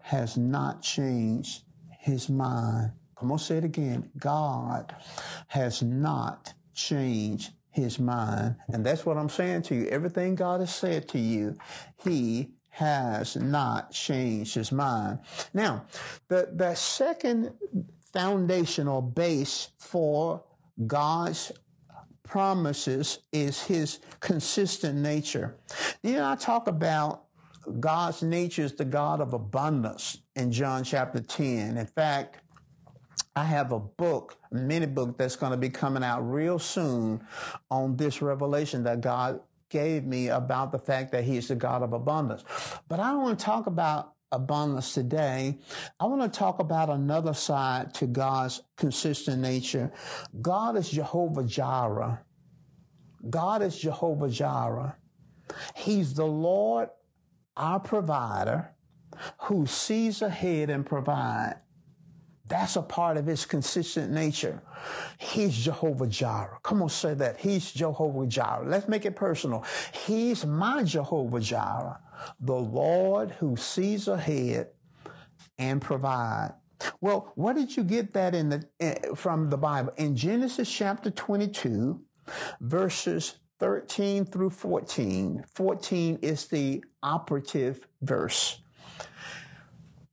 has 0.00 0.36
not 0.36 0.82
changed 0.82 1.62
his 2.00 2.28
mind. 2.28 2.90
Come 3.16 3.30
on, 3.30 3.38
say 3.38 3.58
it 3.58 3.64
again. 3.64 4.10
God 4.18 4.92
has 5.46 5.80
not 5.80 6.52
changed 6.74 7.52
his 7.70 8.00
mind. 8.00 8.56
And 8.72 8.84
that's 8.84 9.06
what 9.06 9.16
I'm 9.16 9.28
saying 9.28 9.62
to 9.62 9.76
you. 9.76 9.86
Everything 9.86 10.34
God 10.34 10.58
has 10.58 10.74
said 10.74 11.08
to 11.10 11.20
you, 11.20 11.56
he 12.02 12.50
has 12.72 13.36
not 13.36 13.92
changed 13.92 14.54
his 14.54 14.72
mind. 14.72 15.18
Now, 15.52 15.84
the, 16.28 16.48
the 16.54 16.74
second 16.74 17.52
foundation 18.14 18.88
or 18.88 19.02
base 19.02 19.68
for 19.78 20.42
God's 20.86 21.52
promises 22.22 23.18
is 23.30 23.62
his 23.62 24.00
consistent 24.20 24.98
nature. 24.98 25.54
You 26.02 26.14
know, 26.14 26.30
I 26.30 26.34
talk 26.34 26.66
about 26.66 27.24
God's 27.78 28.22
nature 28.22 28.62
is 28.62 28.72
the 28.72 28.86
God 28.86 29.20
of 29.20 29.34
abundance 29.34 30.22
in 30.34 30.50
John 30.50 30.82
chapter 30.82 31.20
10. 31.20 31.76
In 31.76 31.86
fact, 31.86 32.38
I 33.36 33.44
have 33.44 33.72
a 33.72 33.80
book, 33.80 34.38
a 34.50 34.54
mini 34.54 34.86
book 34.86 35.18
that's 35.18 35.36
going 35.36 35.52
to 35.52 35.58
be 35.58 35.68
coming 35.68 36.02
out 36.02 36.22
real 36.22 36.58
soon 36.58 37.22
on 37.70 37.96
this 37.96 38.22
revelation 38.22 38.82
that 38.84 39.02
God 39.02 39.40
gave 39.72 40.04
me 40.04 40.28
about 40.28 40.70
the 40.70 40.78
fact 40.78 41.10
that 41.12 41.24
he's 41.24 41.48
the 41.48 41.56
God 41.56 41.82
of 41.82 41.94
abundance. 41.94 42.44
But 42.88 43.00
I 43.00 43.10
don't 43.10 43.22
want 43.22 43.38
to 43.38 43.44
talk 43.44 43.66
about 43.66 44.12
abundance 44.30 44.92
today. 44.92 45.58
I 45.98 46.04
want 46.04 46.30
to 46.30 46.38
talk 46.38 46.58
about 46.58 46.90
another 46.90 47.32
side 47.32 47.94
to 47.94 48.06
God's 48.06 48.62
consistent 48.76 49.40
nature. 49.40 49.90
God 50.42 50.76
is 50.76 50.90
Jehovah 50.90 51.44
Jireh. 51.44 52.20
God 53.30 53.62
is 53.62 53.78
Jehovah 53.78 54.28
Jireh. 54.28 54.94
He's 55.74 56.12
the 56.12 56.26
Lord, 56.26 56.90
our 57.56 57.80
provider, 57.80 58.74
who 59.38 59.64
sees 59.64 60.20
ahead 60.20 60.68
and 60.68 60.84
provide. 60.84 61.61
That's 62.48 62.76
a 62.76 62.82
part 62.82 63.16
of 63.16 63.26
his 63.26 63.46
consistent 63.46 64.12
nature. 64.12 64.62
He's 65.18 65.56
Jehovah 65.56 66.06
Jireh. 66.06 66.58
Come 66.62 66.82
on, 66.82 66.88
say 66.88 67.14
that. 67.14 67.38
He's 67.38 67.72
Jehovah 67.72 68.26
Jireh. 68.26 68.66
Let's 68.66 68.88
make 68.88 69.06
it 69.06 69.16
personal. 69.16 69.64
He's 69.92 70.44
my 70.44 70.82
Jehovah 70.82 71.40
Jireh, 71.40 72.00
the 72.40 72.54
Lord 72.54 73.30
who 73.32 73.56
sees 73.56 74.08
ahead 74.08 74.68
and 75.58 75.80
provide. 75.80 76.54
Well, 77.00 77.32
where 77.36 77.54
did 77.54 77.76
you 77.76 77.84
get 77.84 78.12
that 78.14 78.34
in 78.34 78.48
the 78.48 78.68
uh, 78.80 79.14
from 79.14 79.48
the 79.48 79.56
Bible? 79.56 79.92
In 79.96 80.16
Genesis 80.16 80.70
chapter 80.70 81.10
22, 81.10 82.00
verses 82.60 83.36
13 83.60 84.24
through 84.24 84.50
14. 84.50 85.44
14 85.54 86.18
is 86.22 86.46
the 86.46 86.82
operative 87.02 87.86
verse. 88.00 88.60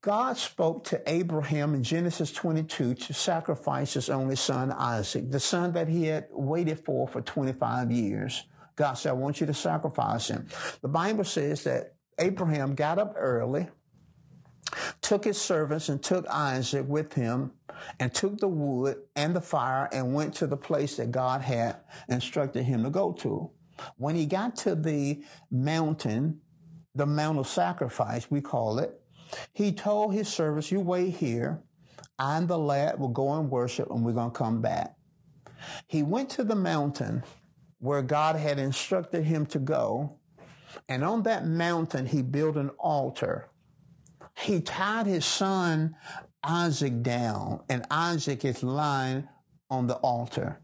God 0.01 0.37
spoke 0.37 0.85
to 0.85 1.01
Abraham 1.07 1.75
in 1.75 1.83
Genesis 1.83 2.31
22 2.31 2.93
to 2.93 3.13
sacrifice 3.13 3.93
his 3.95 4.09
only 4.09 4.37
son, 4.37 4.71
Isaac, 4.71 5.29
the 5.29 5.41
son 5.41 5.73
that 5.73 5.89
he 5.89 6.05
had 6.05 6.27
waited 6.31 6.79
for 6.79 7.05
for 7.05 7.21
25 7.21 7.91
years. 7.91 8.45
God 8.77 8.93
said, 8.93 9.09
I 9.09 9.13
want 9.13 9.41
you 9.41 9.47
to 9.47 9.53
sacrifice 9.53 10.29
him. 10.29 10.47
The 10.81 10.87
Bible 10.87 11.25
says 11.25 11.65
that 11.65 11.95
Abraham 12.17 12.75
got 12.75 12.97
up 12.97 13.13
early, 13.17 13.67
took 15.01 15.25
his 15.25 15.39
servants 15.39 15.89
and 15.89 16.01
took 16.01 16.25
Isaac 16.29 16.85
with 16.87 17.11
him 17.11 17.51
and 17.99 18.13
took 18.13 18.37
the 18.37 18.47
wood 18.47 18.99
and 19.17 19.35
the 19.35 19.41
fire 19.41 19.89
and 19.91 20.13
went 20.13 20.33
to 20.35 20.47
the 20.47 20.57
place 20.57 20.95
that 20.95 21.11
God 21.11 21.41
had 21.41 21.75
instructed 22.07 22.63
him 22.63 22.83
to 22.83 22.89
go 22.89 23.11
to. 23.13 23.51
When 23.97 24.15
he 24.15 24.25
got 24.25 24.55
to 24.57 24.75
the 24.75 25.23
mountain, 25.51 26.39
the 26.95 27.05
Mount 27.05 27.37
of 27.37 27.47
Sacrifice, 27.47 28.31
we 28.31 28.39
call 28.39 28.79
it, 28.79 28.98
he 29.53 29.71
told 29.71 30.13
his 30.13 30.27
servants, 30.27 30.71
You 30.71 30.79
wait 30.79 31.11
here. 31.15 31.61
I 32.17 32.37
and 32.37 32.47
the 32.47 32.57
lad 32.57 32.99
will 32.99 33.09
go 33.09 33.33
and 33.33 33.49
worship, 33.49 33.89
and 33.89 34.03
we're 34.03 34.11
going 34.11 34.31
to 34.31 34.37
come 34.37 34.61
back. 34.61 34.95
He 35.87 36.03
went 36.03 36.29
to 36.31 36.43
the 36.43 36.55
mountain 36.55 37.23
where 37.79 38.01
God 38.01 38.35
had 38.35 38.59
instructed 38.59 39.23
him 39.23 39.45
to 39.47 39.59
go. 39.59 40.17
And 40.87 41.03
on 41.03 41.23
that 41.23 41.45
mountain, 41.45 42.05
he 42.05 42.21
built 42.21 42.57
an 42.57 42.69
altar. 42.77 43.47
He 44.37 44.61
tied 44.61 45.05
his 45.05 45.25
son 45.25 45.95
Isaac 46.43 47.01
down, 47.01 47.61
and 47.69 47.85
Isaac 47.89 48.45
is 48.45 48.63
lying 48.63 49.27
on 49.69 49.87
the 49.87 49.95
altar. 49.95 50.59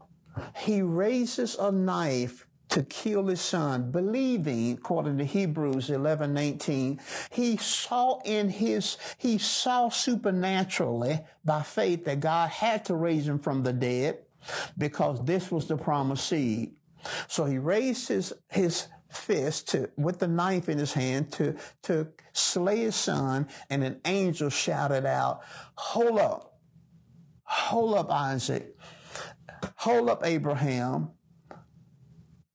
He 0.56 0.82
raises 0.82 1.56
a 1.56 1.70
knife 1.70 2.45
to 2.68 2.82
kill 2.82 3.26
his 3.26 3.40
son, 3.40 3.90
believing, 3.90 4.72
according 4.72 5.18
to 5.18 5.24
Hebrews 5.24 5.90
11, 5.90 6.34
19, 6.34 7.00
he 7.30 7.56
saw 7.56 8.20
in 8.24 8.48
his, 8.48 8.96
he 9.18 9.38
saw 9.38 9.88
supernaturally 9.88 11.20
by 11.44 11.62
faith 11.62 12.04
that 12.04 12.20
God 12.20 12.50
had 12.50 12.84
to 12.86 12.94
raise 12.94 13.26
him 13.26 13.38
from 13.38 13.62
the 13.62 13.72
dead 13.72 14.18
because 14.76 15.24
this 15.24 15.50
was 15.50 15.66
the 15.66 15.76
promised 15.76 16.28
seed. 16.28 16.72
So 17.28 17.44
he 17.44 17.58
raised 17.58 18.08
his, 18.08 18.32
his 18.48 18.88
fist 19.08 19.68
to, 19.68 19.88
with 19.96 20.18
the 20.18 20.28
knife 20.28 20.68
in 20.68 20.78
his 20.78 20.92
hand 20.92 21.32
to, 21.32 21.56
to 21.82 22.08
slay 22.32 22.80
his 22.80 22.96
son 22.96 23.48
and 23.70 23.84
an 23.84 24.00
angel 24.04 24.50
shouted 24.50 25.06
out, 25.06 25.42
hold 25.76 26.18
up, 26.18 26.58
hold 27.44 27.94
up 27.94 28.10
Isaac, 28.10 28.76
hold 29.76 30.10
up 30.10 30.22
Abraham, 30.24 31.10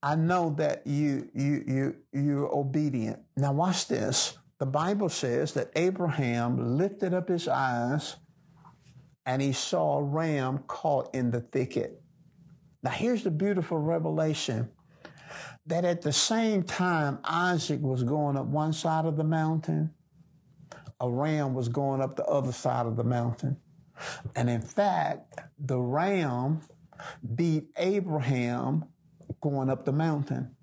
I 0.02 0.16
know 0.16 0.50
that 0.58 0.86
you, 0.86 1.28
you, 1.32 1.64
you, 1.66 1.96
you're 2.12 2.52
obedient. 2.52 3.20
Now 3.36 3.52
watch 3.52 3.86
this. 3.86 4.36
The 4.58 4.66
Bible 4.66 5.08
says 5.08 5.54
that 5.54 5.70
Abraham 5.76 6.76
lifted 6.76 7.14
up 7.14 7.28
his 7.28 7.46
eyes 7.46 8.16
and 9.24 9.40
he 9.40 9.52
saw 9.52 9.98
a 9.98 10.02
ram 10.02 10.58
caught 10.66 11.14
in 11.14 11.30
the 11.30 11.40
thicket. 11.40 12.02
Now 12.82 12.90
here's 12.90 13.22
the 13.22 13.30
beautiful 13.30 13.78
revelation 13.78 14.70
that 15.66 15.84
at 15.84 16.02
the 16.02 16.12
same 16.12 16.64
time 16.64 17.18
Isaac 17.24 17.80
was 17.80 18.02
going 18.02 18.36
up 18.36 18.46
one 18.46 18.72
side 18.72 19.04
of 19.04 19.16
the 19.16 19.24
mountain, 19.24 19.92
a 21.00 21.08
ram 21.08 21.54
was 21.54 21.68
going 21.68 22.00
up 22.00 22.16
the 22.16 22.24
other 22.24 22.52
side 22.52 22.86
of 22.86 22.96
the 22.96 23.04
mountain. 23.04 23.56
And 24.34 24.50
in 24.50 24.62
fact, 24.62 25.40
the 25.58 25.78
ram 25.78 26.62
beat 27.34 27.68
Abraham 27.76 28.86
going 29.42 29.68
up 29.68 29.84
the 29.84 29.92
mountain. 29.92 30.54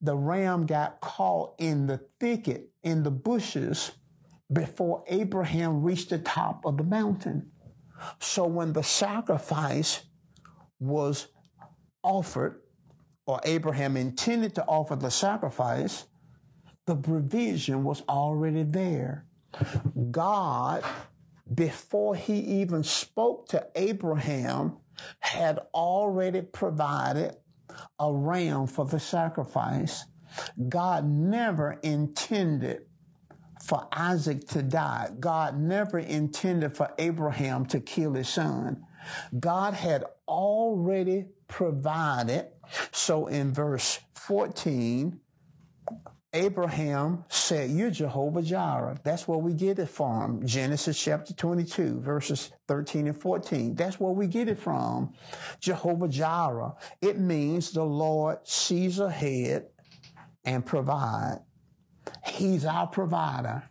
The 0.00 0.16
ram 0.16 0.66
got 0.66 1.00
caught 1.00 1.54
in 1.58 1.86
the 1.86 2.00
thicket, 2.18 2.70
in 2.82 3.02
the 3.02 3.10
bushes, 3.10 3.92
before 4.52 5.04
Abraham 5.08 5.82
reached 5.82 6.10
the 6.10 6.18
top 6.18 6.64
of 6.64 6.76
the 6.76 6.84
mountain. 6.84 7.50
So 8.20 8.46
when 8.46 8.72
the 8.72 8.82
sacrifice 8.82 10.04
was 10.80 11.28
offered, 12.02 12.62
or 13.26 13.40
Abraham 13.44 13.96
intended 13.96 14.54
to 14.54 14.64
offer 14.64 14.96
the 14.96 15.10
sacrifice, 15.10 16.06
the 16.86 16.96
provision 16.96 17.84
was 17.84 18.02
already 18.08 18.62
there. 18.62 19.26
God, 20.10 20.82
before 21.54 22.14
he 22.14 22.38
even 22.38 22.82
spoke 22.82 23.48
to 23.48 23.66
Abraham, 23.74 24.78
had 25.20 25.58
already 25.74 26.40
provided 26.40 27.36
a 27.98 28.12
ram 28.12 28.66
for 28.66 28.84
the 28.84 29.00
sacrifice. 29.00 30.04
God 30.68 31.08
never 31.08 31.78
intended 31.82 32.82
for 33.64 33.88
Isaac 33.92 34.46
to 34.48 34.62
die. 34.62 35.10
God 35.18 35.58
never 35.58 35.98
intended 35.98 36.76
for 36.76 36.90
Abraham 36.98 37.66
to 37.66 37.80
kill 37.80 38.14
his 38.14 38.28
son. 38.28 38.84
God 39.38 39.74
had 39.74 40.04
already 40.26 41.26
provided. 41.48 42.46
So 42.92 43.26
in 43.26 43.52
verse 43.52 44.00
14, 44.14 45.20
Abraham 46.34 47.24
said, 47.28 47.70
You're 47.70 47.90
Jehovah 47.90 48.42
Jireh. 48.42 48.98
That's 49.02 49.26
where 49.26 49.38
we 49.38 49.54
get 49.54 49.78
it 49.78 49.88
from. 49.88 50.46
Genesis 50.46 51.00
chapter 51.02 51.32
22, 51.32 52.00
verses 52.00 52.52
13 52.66 53.06
and 53.06 53.16
14. 53.18 53.74
That's 53.74 53.98
where 53.98 54.12
we 54.12 54.26
get 54.26 54.48
it 54.48 54.58
from. 54.58 55.14
Jehovah 55.60 56.08
Jireh. 56.08 56.74
It 57.00 57.18
means 57.18 57.72
the 57.72 57.84
Lord 57.84 58.38
sees 58.44 58.98
ahead 58.98 59.68
and 60.44 60.64
provide. 60.64 61.38
He's 62.26 62.66
our 62.66 62.86
provider. 62.86 63.62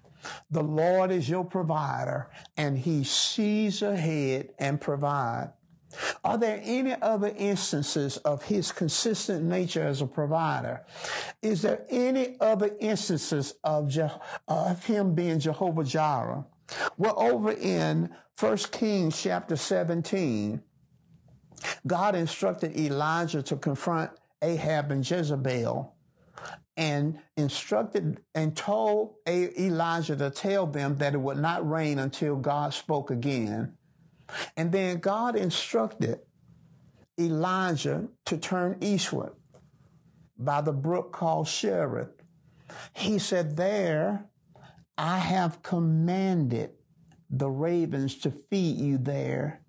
The 0.50 0.64
Lord 0.64 1.12
is 1.12 1.30
your 1.30 1.46
provider 1.46 2.30
and 2.58 2.78
he 2.78 3.04
sees 3.04 3.82
ahead 3.82 4.50
and 4.60 4.82
provide. 4.82 5.52
Are 6.24 6.38
there 6.38 6.60
any 6.64 6.96
other 7.02 7.34
instances 7.38 8.18
of 8.18 8.44
his 8.44 8.72
consistent 8.72 9.46
nature 9.46 9.84
as 9.84 10.02
a 10.02 10.08
provider? 10.08 10.86
Is 11.42 11.62
there 11.62 11.86
any 11.90 12.36
other 12.40 12.76
instances 12.80 13.56
of, 13.64 13.90
Je- 13.90 14.10
of 14.48 14.84
him 14.86 15.16
being 15.16 15.40
Jehovah 15.40 15.84
Jireh? 15.84 16.46
Well, 16.98 17.14
over 17.18 17.52
in 17.52 18.10
1 18.40 18.58
Kings 18.72 19.22
chapter 19.22 19.56
17, 19.56 20.62
God 21.86 22.16
instructed 22.16 22.78
Elijah 22.78 23.42
to 23.44 23.56
confront 23.56 24.12
Ahab 24.42 24.92
and 24.92 25.10
Jezebel 25.10 25.94
and 26.76 27.18
instructed 27.36 28.20
and 28.36 28.56
told 28.56 29.16
Elijah 29.28 30.16
to 30.16 30.30
tell 30.30 30.68
them 30.68 30.98
that 30.98 31.16
it 31.16 31.18
would 31.18 31.38
not 31.38 31.68
rain 31.68 31.98
until 31.98 32.36
God 32.36 32.74
spoke 32.74 33.10
again. 33.10 33.77
And 34.56 34.72
then 34.72 35.00
God 35.00 35.36
instructed 35.36 36.20
Elijah 37.20 38.08
to 38.26 38.38
turn 38.38 38.78
eastward 38.82 39.34
by 40.38 40.62
the 40.62 40.74
brook 40.74 41.12
called 41.12 41.48
Cherith. 41.48 42.22
He 42.94 43.20
said, 43.20 43.56
There 43.56 44.26
I 44.98 45.18
have 45.20 45.64
commanded 45.64 46.72
the 47.30 47.50
ravens 47.50 48.18
to 48.20 48.32
feed 48.32 48.78
you 48.78 48.98
there. 48.98 49.62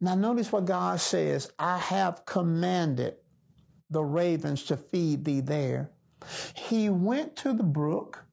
Now, 0.00 0.14
notice 0.14 0.52
what 0.52 0.64
God 0.64 1.00
says 1.00 1.50
I 1.58 1.78
have 1.78 2.24
commanded 2.24 3.16
the 3.90 4.04
ravens 4.04 4.64
to 4.64 4.76
feed 4.76 5.24
thee 5.24 5.40
there. 5.40 5.90
He 6.54 6.90
went 6.90 7.36
to 7.36 7.52
the 7.52 7.62
brook 7.62 8.24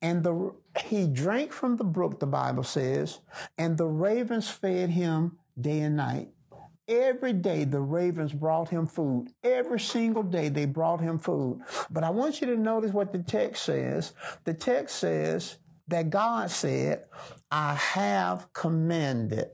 and 0.00 0.22
the, 0.22 0.54
he 0.78 1.06
drank 1.06 1.52
from 1.52 1.76
the 1.76 1.84
brook, 1.84 2.20
the 2.20 2.26
Bible 2.26 2.64
says, 2.64 3.20
and 3.58 3.76
the 3.76 3.86
ravens 3.86 4.48
fed 4.48 4.90
him 4.90 5.38
day 5.60 5.80
and 5.80 5.96
night. 5.96 6.28
Every 6.86 7.32
day 7.32 7.64
the 7.64 7.80
ravens 7.80 8.32
brought 8.32 8.68
him 8.68 8.86
food. 8.86 9.28
Every 9.42 9.80
single 9.80 10.22
day 10.22 10.50
they 10.50 10.66
brought 10.66 11.00
him 11.00 11.18
food. 11.18 11.62
But 11.90 12.04
I 12.04 12.10
want 12.10 12.40
you 12.40 12.46
to 12.48 12.56
notice 12.56 12.92
what 12.92 13.12
the 13.12 13.20
text 13.20 13.64
says. 13.64 14.12
The 14.44 14.52
text 14.52 14.96
says 14.96 15.58
that 15.88 16.10
God 16.10 16.50
said, 16.50 17.04
I 17.50 17.74
have 17.74 18.52
commanded 18.52 19.50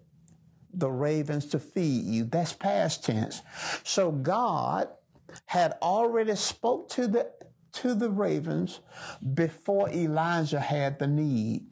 the 0.73 0.91
ravens 0.91 1.47
to 1.47 1.59
feed 1.59 2.05
you. 2.05 2.25
That's 2.25 2.53
past 2.53 3.05
tense. 3.05 3.43
So 3.85 4.11
God 4.11 4.89
had 5.47 5.75
already 5.83 6.35
spoke 6.35 6.89
to 6.91 7.07
the 7.07 7.31
to 7.73 7.95
the 7.95 8.11
ravens 8.11 8.81
before 9.35 9.91
Elijah 9.91 10.61
had 10.61 10.99
the 10.99 11.07
need. 11.07 11.67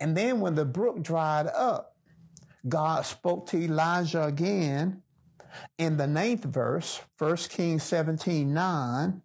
And 0.00 0.16
then 0.16 0.40
when 0.40 0.54
the 0.54 0.64
brook 0.64 1.02
dried 1.02 1.46
up, 1.46 1.96
God 2.68 3.06
spoke 3.06 3.46
to 3.48 3.58
Elijah 3.58 4.24
again 4.24 5.02
in 5.78 5.96
the 5.96 6.06
ninth 6.06 6.44
verse, 6.44 7.00
1 7.18 7.36
Kings 7.36 7.82
17 7.82 8.52
9. 8.52 9.22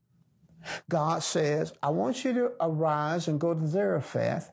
God 0.90 1.22
says, 1.22 1.74
I 1.84 1.90
want 1.90 2.24
you 2.24 2.34
to 2.34 2.52
arise 2.60 3.28
and 3.28 3.40
go 3.40 3.54
to 3.54 3.68
Zarephath. 3.68 4.52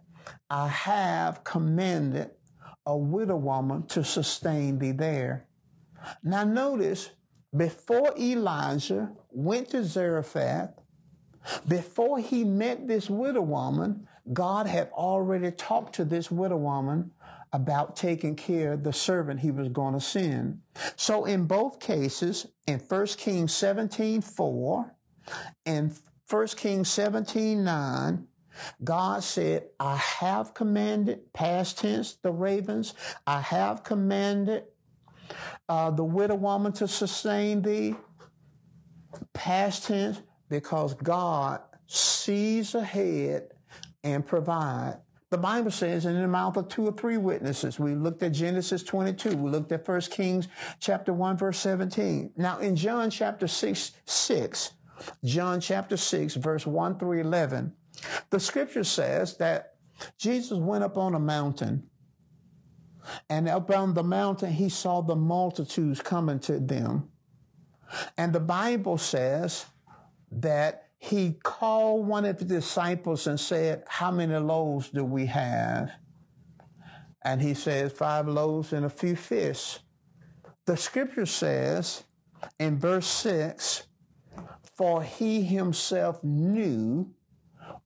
I 0.51 0.69
have 0.69 1.43
commanded 1.43 2.31
a 2.85 2.97
widow 2.97 3.37
woman 3.37 3.87
to 3.89 4.05
sustain 4.05 4.79
thee 4.79 4.93
there. 4.93 5.47
Now 6.23 6.45
notice, 6.45 7.11
before 7.57 8.13
Elijah 8.19 9.13
went 9.31 9.71
to 9.71 9.85
Zarephath, 9.85 10.75
before 11.67 12.19
he 12.19 12.45
met 12.45 12.87
this 12.87 13.11
widow 13.11 13.43
woman, 13.43 14.07
God 14.33 14.67
had 14.67 14.91
already 14.91 15.51
talked 15.51 15.95
to 15.97 16.05
this 16.05 16.31
widow 16.31 16.57
woman 16.57 17.11
about 17.53 17.97
taking 17.97 18.35
care 18.35 18.73
of 18.73 18.83
the 18.83 18.93
servant 18.93 19.41
he 19.41 19.51
was 19.51 19.69
going 19.69 19.95
to 19.95 20.01
send. 20.01 20.61
So 20.97 21.25
in 21.25 21.45
both 21.45 21.81
cases, 21.81 22.47
in 22.67 22.79
1 22.79 23.07
Kings 23.19 23.53
17, 23.53 24.23
4 24.23 24.95
and 25.67 25.99
1 26.29 26.47
Kings 26.49 26.89
17, 26.89 27.63
9, 27.63 28.27
God 28.85 29.23
said, 29.23 29.65
I 29.81 29.97
have 29.97 30.55
commanded, 30.55 31.33
past 31.33 31.79
tense, 31.79 32.17
the 32.23 32.33
ravens, 32.33 32.95
I 33.27 33.41
have 33.41 33.83
commanded 33.83 34.65
uh, 35.69 35.91
the 35.91 36.05
widow 36.05 36.35
woman 36.35 36.73
to 36.73 36.89
sustain 36.89 37.63
thee, 37.63 37.95
past 39.33 39.85
tense, 39.85 40.21
because 40.53 40.93
God 40.93 41.63
sees 41.87 42.75
ahead 42.75 43.49
and 44.05 44.25
provide. 44.25 44.99
The 45.31 45.39
Bible 45.39 45.71
says 45.71 46.05
in 46.05 46.21
the 46.21 46.29
mouth 46.29 46.59
of 46.59 46.69
two 46.69 46.87
or 46.87 46.93
three 46.93 47.17
witnesses. 47.17 47.81
We 47.81 47.95
looked 47.95 48.23
at 48.23 48.33
Genesis 48.33 48.83
22. 48.83 49.35
We 49.35 49.51
looked 49.51 49.73
at 49.73 49.89
1 49.89 50.01
Kings 50.03 50.49
chapter 50.79 51.15
1 51.15 51.39
verse 51.39 51.59
17. 51.59 52.33
Now 52.37 52.59
in 52.59 52.77
John 52.77 53.09
chapter 53.09 53.49
6, 53.49 53.93
6, 54.05 54.73
John 55.25 55.59
chapter 55.59 55.97
6 55.97 56.35
verse 56.35 56.67
1 56.67 56.99
through 56.99 57.21
11, 57.21 57.73
the 58.29 58.39
scripture 58.39 58.85
says 58.85 59.39
that 59.39 59.77
Jesus 60.19 60.59
went 60.59 60.85
up 60.85 60.99
on 60.99 61.15
a 61.15 61.19
mountain 61.19 61.89
and 63.31 63.49
up 63.49 63.71
on 63.71 63.95
the 63.95 64.05
mountain 64.05 64.53
he 64.53 64.69
saw 64.69 65.01
the 65.01 65.17
multitudes 65.17 66.03
coming 66.03 66.41
to 66.41 66.61
them. 66.61 67.09
And 68.19 68.35
the 68.35 68.41
Bible 68.41 68.99
says 68.99 69.65
that 70.41 70.89
he 70.99 71.33
called 71.43 72.07
one 72.07 72.25
of 72.25 72.39
the 72.39 72.45
disciples 72.45 73.27
and 73.27 73.39
said, 73.39 73.85
How 73.87 74.11
many 74.11 74.37
loaves 74.37 74.91
do 74.91 75.05
we 75.05 75.27
have? 75.27 75.91
And 77.25 77.43
he 77.43 77.55
says, 77.55 77.93
Five 77.93 78.29
loaves 78.29 78.73
and 78.73 78.85
a 78.85 78.91
few 78.91 79.17
fish. 79.17 79.79
The 80.67 80.77
scripture 80.77 81.27
says 81.27 82.05
in 82.59 82.79
verse 82.79 83.07
6 83.07 83.87
For 84.77 85.03
he 85.03 85.43
himself 85.43 86.23
knew 86.23 87.11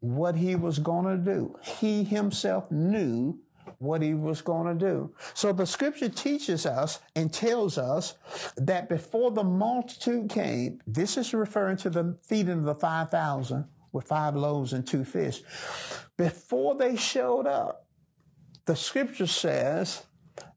what 0.01 0.37
he 0.37 0.55
was 0.55 0.79
going 0.79 1.07
to 1.07 1.33
do. 1.33 1.57
He 1.63 2.05
himself 2.05 2.71
knew 2.71 3.39
what 3.79 4.03
he 4.03 4.15
was 4.15 4.41
going 4.43 4.79
to 4.79 4.87
do. 4.87 5.15
So 5.35 5.53
the 5.53 5.67
scripture 5.67 6.09
teaches 6.09 6.67
us 6.67 7.01
and 7.15 7.33
tells 7.33 7.79
us 7.79 8.15
that 8.57 8.89
before 8.89 9.31
the 9.31 9.45
multitude 9.45 10.31
came, 10.31 10.81
this 10.87 11.17
is 11.17 11.35
referring 11.35 11.77
to 11.79 11.91
the 11.91 12.17
feeding 12.23 12.59
of 12.61 12.65
the 12.65 12.75
5,000 12.75 13.65
with 13.93 14.07
five 14.07 14.37
loaves 14.37 14.73
and 14.73 14.87
two 14.87 15.05
fish. 15.05 15.43
Before 16.17 16.75
they 16.75 16.97
showed 16.97 17.47
up, 17.47 17.87
the 18.67 18.77
scripture 18.77 19.27
says 19.27 20.05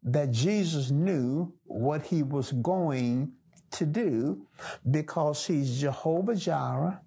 that 0.04 0.32
Jesus 0.32 0.92
knew 0.92 1.54
what 1.66 2.02
he 2.04 2.24
was 2.24 2.52
going 2.52 3.32
to 3.72 3.86
do 3.86 4.48
because 4.90 5.46
he's 5.46 5.80
Jehovah 5.80 6.36
Jireh, 6.36 7.00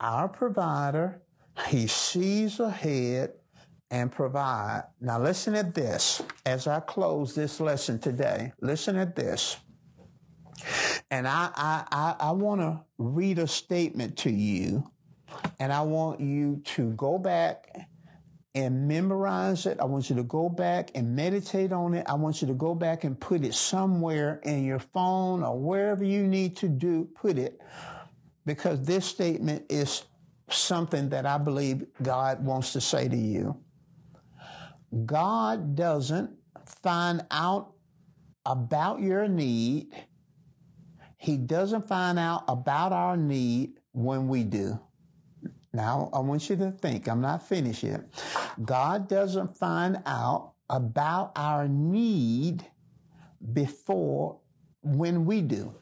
our 0.00 0.28
provider. 0.28 1.22
He 1.68 1.86
sees 1.86 2.60
ahead 2.60 3.32
and 3.90 4.10
provide. 4.10 4.84
Now, 5.00 5.20
listen 5.20 5.54
at 5.54 5.74
this 5.74 6.22
as 6.44 6.66
I 6.66 6.80
close 6.80 7.34
this 7.34 7.60
lesson 7.60 7.98
today. 7.98 8.52
Listen 8.60 8.96
at 8.96 9.14
this. 9.14 9.56
And 11.10 11.28
I, 11.28 11.50
I, 11.54 11.84
I, 11.92 12.28
I 12.28 12.30
want 12.32 12.60
to 12.62 12.80
read 12.98 13.38
a 13.38 13.46
statement 13.46 14.16
to 14.18 14.30
you, 14.30 14.90
and 15.60 15.72
I 15.72 15.82
want 15.82 16.20
you 16.20 16.62
to 16.64 16.90
go 16.92 17.18
back 17.18 17.88
and 18.54 18.88
memorize 18.88 19.66
it. 19.66 19.78
I 19.78 19.84
want 19.84 20.08
you 20.08 20.16
to 20.16 20.22
go 20.22 20.48
back 20.48 20.90
and 20.94 21.14
meditate 21.14 21.72
on 21.72 21.92
it. 21.92 22.06
I 22.08 22.14
want 22.14 22.40
you 22.40 22.48
to 22.48 22.54
go 22.54 22.74
back 22.74 23.04
and 23.04 23.20
put 23.20 23.44
it 23.44 23.52
somewhere 23.52 24.40
in 24.44 24.64
your 24.64 24.78
phone 24.78 25.44
or 25.44 25.58
wherever 25.58 26.02
you 26.02 26.26
need 26.26 26.56
to 26.56 26.68
do, 26.68 27.06
put 27.14 27.36
it, 27.38 27.60
because 28.46 28.82
this 28.84 29.04
statement 29.04 29.66
is 29.68 30.04
something 30.48 31.10
that 31.10 31.26
I 31.26 31.36
believe 31.36 31.84
God 32.02 32.42
wants 32.42 32.72
to 32.72 32.80
say 32.80 33.08
to 33.08 33.16
you. 33.16 33.60
God 35.04 35.74
doesn't 35.74 36.30
find 36.64 37.24
out 37.30 37.72
about 38.44 39.00
your 39.00 39.28
need. 39.28 39.88
He 41.18 41.36
doesn't 41.36 41.88
find 41.88 42.18
out 42.18 42.44
about 42.48 42.92
our 42.92 43.16
need 43.16 43.80
when 43.92 44.28
we 44.28 44.44
do. 44.44 44.78
Now, 45.72 46.08
I 46.12 46.20
want 46.20 46.48
you 46.48 46.56
to 46.56 46.70
think, 46.70 47.08
I'm 47.08 47.20
not 47.20 47.46
finished 47.46 47.82
yet. 47.82 48.04
God 48.64 49.08
doesn't 49.08 49.56
find 49.56 50.00
out 50.06 50.52
about 50.70 51.32
our 51.36 51.68
need 51.68 52.64
before 53.52 54.38
when 54.82 55.26
we 55.26 55.42
do. 55.42 55.74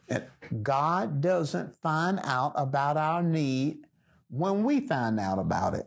God 0.62 1.20
doesn't 1.20 1.76
find 1.76 2.18
out 2.24 2.52
about 2.56 2.96
our 2.96 3.22
need 3.22 3.86
when 4.30 4.64
we 4.64 4.80
find 4.80 5.20
out 5.20 5.38
about 5.38 5.74
it. 5.74 5.86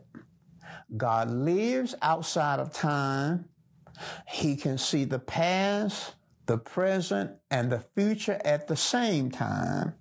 God 0.96 1.30
lives 1.30 1.94
outside 2.02 2.60
of 2.60 2.72
time. 2.72 3.48
He 4.28 4.56
can 4.56 4.78
see 4.78 5.04
the 5.04 5.18
past, 5.18 6.14
the 6.46 6.58
present, 6.58 7.32
and 7.50 7.70
the 7.70 7.80
future 7.80 8.40
at 8.44 8.68
the 8.68 8.76
same 8.76 9.30
time. 9.30 9.94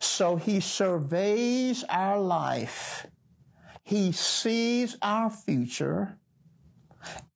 So 0.00 0.36
he 0.36 0.60
surveys 0.60 1.84
our 1.88 2.20
life. 2.20 3.06
He 3.84 4.12
sees 4.12 4.96
our 5.02 5.30
future, 5.30 6.18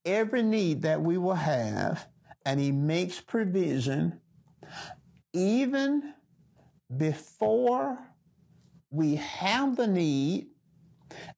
every 0.04 0.42
need 0.42 0.82
that 0.82 1.02
we 1.02 1.18
will 1.18 1.34
have, 1.34 2.06
and 2.44 2.60
he 2.60 2.70
makes 2.70 3.20
provision 3.20 4.20
even 5.32 6.14
before 6.96 7.98
we 8.90 9.16
have 9.16 9.76
the 9.76 9.88
need 9.88 10.46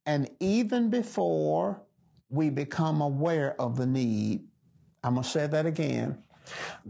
and 0.06 0.30
even 0.40 0.90
before 0.90 1.82
we 2.30 2.50
become 2.50 3.00
aware 3.00 3.60
of 3.60 3.76
the 3.76 3.86
need. 3.86 4.44
I'm 5.02 5.14
going 5.14 5.24
to 5.24 5.28
say 5.28 5.46
that 5.46 5.66
again. 5.66 6.18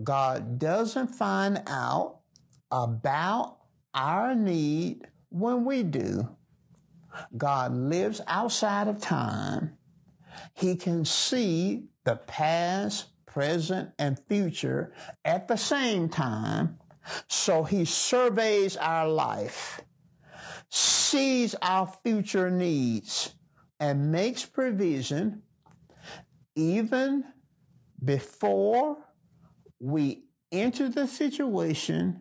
God 0.03 0.59
doesn't 0.59 1.09
find 1.09 1.63
out 1.67 2.21
about 2.71 3.59
our 3.95 4.35
need 4.35 5.07
when 5.31 5.65
we 5.65 5.83
do. 5.83 6.29
God 7.37 7.73
lives 7.75 8.21
outside 8.27 8.89
of 8.89 9.01
time. 9.01 9.77
He 10.55 10.77
can 10.77 11.05
see 11.05 11.85
the 12.05 12.17
past, 12.17 13.07
present, 13.27 13.91
and 13.99 14.19
future 14.29 14.93
at 15.25 15.49
the 15.49 15.57
same 15.57 16.09
time. 16.09 16.79
So 17.29 17.65
he 17.65 17.85
surveys 17.85 18.77
our 18.77 19.09
life, 19.09 19.81
sees 20.71 21.55
our 21.63 21.87
future 21.87 22.51
needs, 22.51 23.35
and 23.81 24.11
makes 24.11 24.45
provision 24.45 25.43
even 26.57 27.25
before 28.05 28.97
we 29.81 30.25
enter 30.51 30.89
the 30.89 31.07
situation 31.07 32.21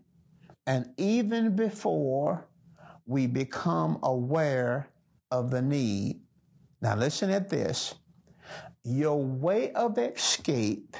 and 0.67 0.89
even 0.97 1.55
before 1.55 2.47
we 3.05 3.25
become 3.25 3.97
aware 4.03 4.89
of 5.31 5.49
the 5.49 5.61
need. 5.61 6.21
Now, 6.81 6.95
listen 6.95 7.31
at 7.31 7.49
this. 7.49 7.95
Your 8.83 9.21
way 9.21 9.71
of 9.71 9.97
escape, 9.97 10.95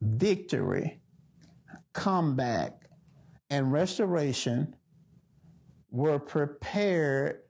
victory, 0.00 1.00
comeback, 1.92 2.88
and 3.50 3.72
restoration 3.72 4.76
were 5.90 6.18
prepared 6.18 7.42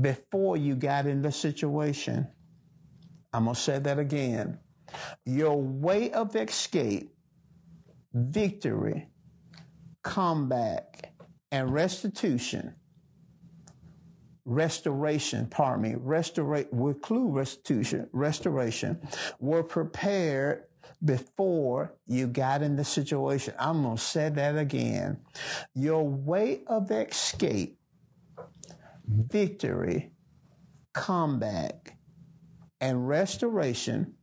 before 0.00 0.56
you 0.56 0.74
got 0.74 1.06
in 1.06 1.22
the 1.22 1.32
situation. 1.32 2.26
I'm 3.32 3.44
going 3.44 3.54
to 3.54 3.60
say 3.60 3.78
that 3.78 3.98
again. 3.98 4.58
Your 5.24 5.60
way 5.60 6.10
of 6.12 6.36
escape, 6.36 7.14
victory, 8.12 9.08
comeback, 10.02 11.12
and 11.50 11.72
restitution, 11.72 12.74
restoration, 14.44 15.46
pardon 15.46 15.82
me, 15.82 15.94
restorate, 15.98 17.00
clue 17.00 17.28
restitution, 17.28 18.08
restoration, 18.12 19.00
were 19.38 19.62
prepared 19.62 20.64
before 21.04 21.94
you 22.06 22.26
got 22.26 22.62
in 22.62 22.76
the 22.76 22.84
situation. 22.84 23.54
I'm 23.58 23.82
going 23.82 23.96
to 23.96 24.02
say 24.02 24.28
that 24.28 24.56
again. 24.56 25.20
Your 25.74 26.06
way 26.06 26.62
of 26.66 26.90
escape, 26.90 27.78
victory, 29.06 30.12
comeback, 30.94 31.96
and 32.80 33.08
restoration 33.08 34.14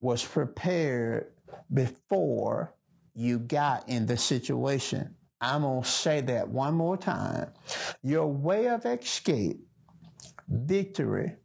was 0.00 0.24
prepared 0.24 1.32
before 1.72 2.74
you 3.14 3.38
got 3.38 3.88
in 3.88 4.06
the 4.06 4.16
situation. 4.16 5.14
I'm 5.40 5.62
going 5.62 5.82
to 5.82 5.88
say 5.88 6.20
that 6.22 6.48
one 6.48 6.74
more 6.74 6.96
time. 6.96 7.50
Your 8.02 8.26
way 8.26 8.68
of 8.68 8.84
escape, 8.84 9.60
victory, 10.48 11.36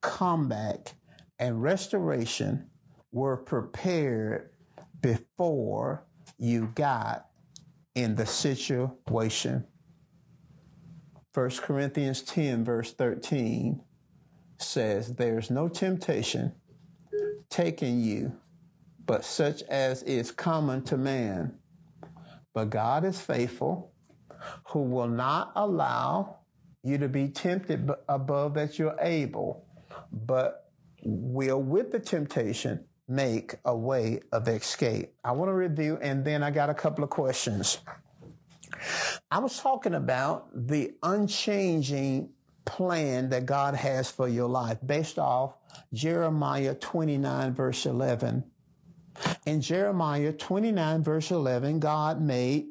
comeback, 0.00 0.94
and 1.38 1.62
restoration 1.62 2.68
were 3.12 3.36
prepared 3.36 4.50
before 5.00 6.04
you 6.38 6.72
got 6.74 7.26
in 7.94 8.14
the 8.14 8.26
situation. 8.26 9.64
1 11.34 11.50
Corinthians 11.62 12.22
10, 12.22 12.64
verse 12.64 12.92
13 12.92 13.80
says, 14.58 15.14
There's 15.14 15.50
no 15.50 15.68
temptation 15.68 16.52
taking 17.50 18.00
you, 18.00 18.32
but 19.04 19.24
such 19.24 19.62
as 19.64 20.02
is 20.02 20.30
common 20.30 20.82
to 20.84 20.96
man. 20.96 21.58
But 22.54 22.70
God 22.70 23.04
is 23.04 23.20
faithful, 23.20 23.92
who 24.68 24.80
will 24.80 25.08
not 25.08 25.52
allow 25.54 26.38
you 26.82 26.98
to 26.98 27.08
be 27.08 27.28
tempted 27.28 27.90
above 28.08 28.54
that 28.54 28.78
you're 28.78 28.96
able, 29.00 29.66
but 30.12 30.70
will 31.04 31.62
with 31.62 31.92
the 31.92 32.00
temptation 32.00 32.84
make 33.14 33.54
a 33.64 33.76
way 33.76 34.20
of 34.32 34.48
escape. 34.48 35.14
I 35.24 35.32
want 35.32 35.48
to 35.48 35.54
review, 35.54 35.98
and 36.00 36.24
then 36.24 36.42
I 36.42 36.50
got 36.50 36.70
a 36.70 36.74
couple 36.74 37.04
of 37.04 37.10
questions. 37.10 37.78
I 39.30 39.38
was 39.38 39.58
talking 39.60 39.94
about 39.94 40.48
the 40.54 40.94
unchanging 41.02 42.30
plan 42.64 43.28
that 43.30 43.46
God 43.46 43.74
has 43.74 44.10
for 44.10 44.28
your 44.28 44.48
life 44.48 44.78
based 44.84 45.18
off 45.18 45.56
Jeremiah 45.92 46.74
29, 46.74 47.54
verse 47.54 47.86
11 47.86 48.44
in 49.46 49.60
Jeremiah 49.60 50.32
29, 50.32 51.02
verse 51.02 51.30
11, 51.30 51.80
God 51.80 52.20
made 52.20 52.68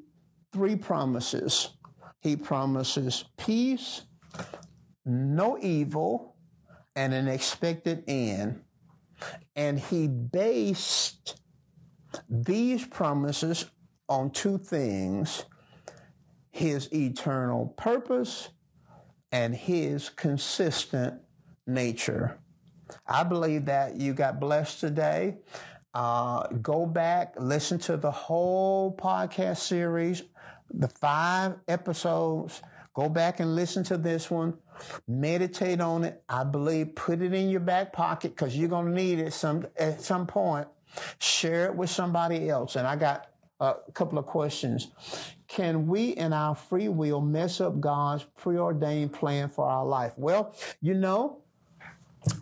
three 0.51 0.75
promises. 0.75 1.69
He 2.19 2.35
promises 2.35 3.25
peace, 3.37 4.03
no 5.05 5.57
evil, 5.59 6.35
and 6.95 7.13
an 7.13 7.27
expected 7.27 8.03
end. 8.07 8.61
And 9.55 9.79
he 9.79 10.07
based 10.07 11.41
these 12.29 12.85
promises 12.85 13.65
on 14.09 14.31
two 14.31 14.57
things 14.57 15.45
his 16.51 16.93
eternal 16.93 17.67
purpose 17.77 18.49
and 19.31 19.55
his 19.55 20.09
consistent 20.09 21.21
nature. 21.65 22.37
I 23.07 23.23
believe 23.23 23.65
that 23.65 23.95
you 23.95 24.13
got 24.13 24.39
blessed 24.39 24.81
today. 24.81 25.37
Uh, 25.93 26.47
go 26.61 26.85
back, 26.85 27.35
listen 27.37 27.77
to 27.79 27.97
the 27.97 28.11
whole 28.11 28.95
podcast 28.95 29.57
series, 29.57 30.23
the 30.73 30.87
five 30.87 31.55
episodes. 31.67 32.61
Go 32.93 33.07
back 33.07 33.39
and 33.39 33.55
listen 33.55 33.83
to 33.85 33.97
this 33.97 34.29
one. 34.29 34.57
Meditate 35.07 35.81
on 35.81 36.03
it. 36.03 36.23
I 36.27 36.43
believe 36.43 36.95
put 36.95 37.21
it 37.21 37.33
in 37.33 37.49
your 37.49 37.59
back 37.59 37.93
pocket 37.93 38.35
because 38.35 38.57
you're 38.57 38.69
going 38.69 38.87
to 38.87 38.91
need 38.91 39.19
it 39.19 39.33
some 39.33 39.67
at 39.77 40.01
some 40.01 40.27
point. 40.27 40.67
Share 41.19 41.65
it 41.65 41.75
with 41.75 41.89
somebody 41.89 42.49
else. 42.49 42.75
And 42.75 42.87
I 42.87 42.95
got 42.95 43.27
a 43.59 43.75
couple 43.93 44.17
of 44.17 44.25
questions. 44.25 44.91
Can 45.47 45.87
we 45.87 46.09
in 46.09 46.33
our 46.33 46.55
free 46.55 46.87
will 46.87 47.21
mess 47.21 47.61
up 47.61 47.79
God's 47.79 48.25
preordained 48.37 49.13
plan 49.13 49.49
for 49.49 49.65
our 49.65 49.85
life? 49.85 50.13
Well, 50.17 50.55
you 50.81 50.93
know, 50.93 51.43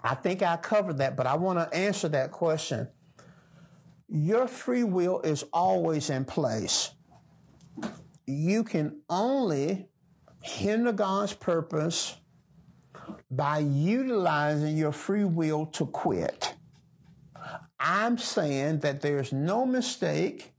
I 0.04 0.16
think 0.16 0.42
I 0.42 0.58
covered 0.58 0.98
that, 0.98 1.16
but 1.16 1.28
I 1.28 1.36
want 1.36 1.60
to 1.60 1.78
answer 1.78 2.08
that 2.10 2.32
question 2.32 2.88
your 4.10 4.48
free 4.48 4.84
will 4.84 5.22
is 5.22 5.44
always 5.54 6.10
in 6.10 6.26
place. 6.26 6.92
You 8.26 8.64
can 8.64 9.02
only 9.10 9.88
hinder 10.42 10.92
God's 10.92 11.34
purpose 11.34 12.16
by 13.32 13.60
utilizing 13.60 14.78
your 14.78 14.92
free 14.92 15.26
will 15.26 15.66
to 15.68 15.86
quit. 15.86 16.56
I'm 17.80 18.18
saying 18.18 18.80
that 18.80 19.02
there's 19.02 19.32
no 19.32 19.66
mistake, 19.66 20.54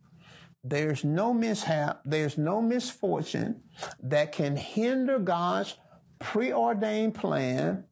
there's 0.64 1.05
no 1.05 1.32
mishap, 1.34 2.01
there's 2.05 2.38
no 2.38 2.62
misfortune 2.62 3.62
that 4.03 4.32
can 4.32 4.57
hinder 4.57 5.18
God's 5.18 5.76
preordained 6.18 7.14
plan, 7.14 7.84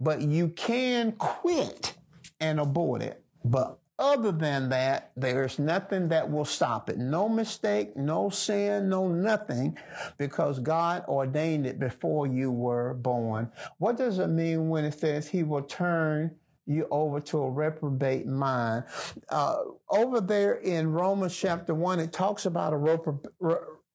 but 0.00 0.22
you 0.22 0.48
can 0.48 1.12
quit 1.12 1.94
and 2.40 2.60
abort 2.60 3.02
it. 3.02 3.22
But 3.44 3.78
other 3.98 4.32
than 4.32 4.68
that, 4.70 5.12
there's 5.16 5.58
nothing 5.58 6.08
that 6.08 6.30
will 6.30 6.44
stop 6.44 6.88
it. 6.88 6.98
No 6.98 7.28
mistake, 7.28 7.96
no 7.96 8.30
sin, 8.30 8.88
no 8.88 9.08
nothing, 9.08 9.76
because 10.18 10.58
God 10.58 11.04
ordained 11.08 11.66
it 11.66 11.78
before 11.78 12.26
you 12.26 12.50
were 12.50 12.94
born. 12.94 13.50
What 13.78 13.96
does 13.96 14.18
it 14.18 14.28
mean 14.28 14.68
when 14.68 14.84
it 14.84 14.98
says 14.98 15.28
He 15.28 15.42
will 15.42 15.62
turn 15.62 16.34
you 16.66 16.86
over 16.90 17.20
to 17.20 17.38
a 17.38 17.50
reprobate 17.50 18.26
mind? 18.26 18.84
Uh, 19.28 19.58
over 19.90 20.20
there 20.20 20.54
in 20.54 20.90
Romans 20.90 21.36
chapter 21.36 21.74
1, 21.74 22.00
it 22.00 22.12
talks 22.12 22.46
about 22.46 22.72
a 22.72 22.76
reprobate 22.76 23.32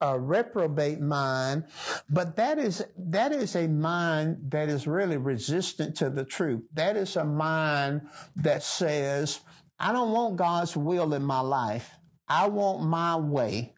a 0.02 0.20
reprobate 0.20 1.00
mind, 1.00 1.64
but 2.10 2.36
that 2.36 2.60
is 2.60 2.86
that 2.98 3.32
is 3.32 3.56
a 3.56 3.68
mind 3.68 4.38
that 4.50 4.70
is 4.70 4.86
really 4.86 5.18
resistant 5.18 5.96
to 5.96 6.10
the 6.10 6.24
truth. 6.24 6.62
That 6.74 6.96
is 6.96 7.16
a 7.16 7.24
mind 7.26 8.02
that 8.36 8.62
says, 8.62 9.40
I 9.80 9.92
don't 9.94 10.12
want 10.12 10.38
God's 10.38 10.76
will 10.76 11.14
in 11.14 11.24
my 11.24 11.40
life. 11.40 11.92
I 12.28 12.48
want 12.48 12.84
my 12.84 13.16
way. 13.16 13.74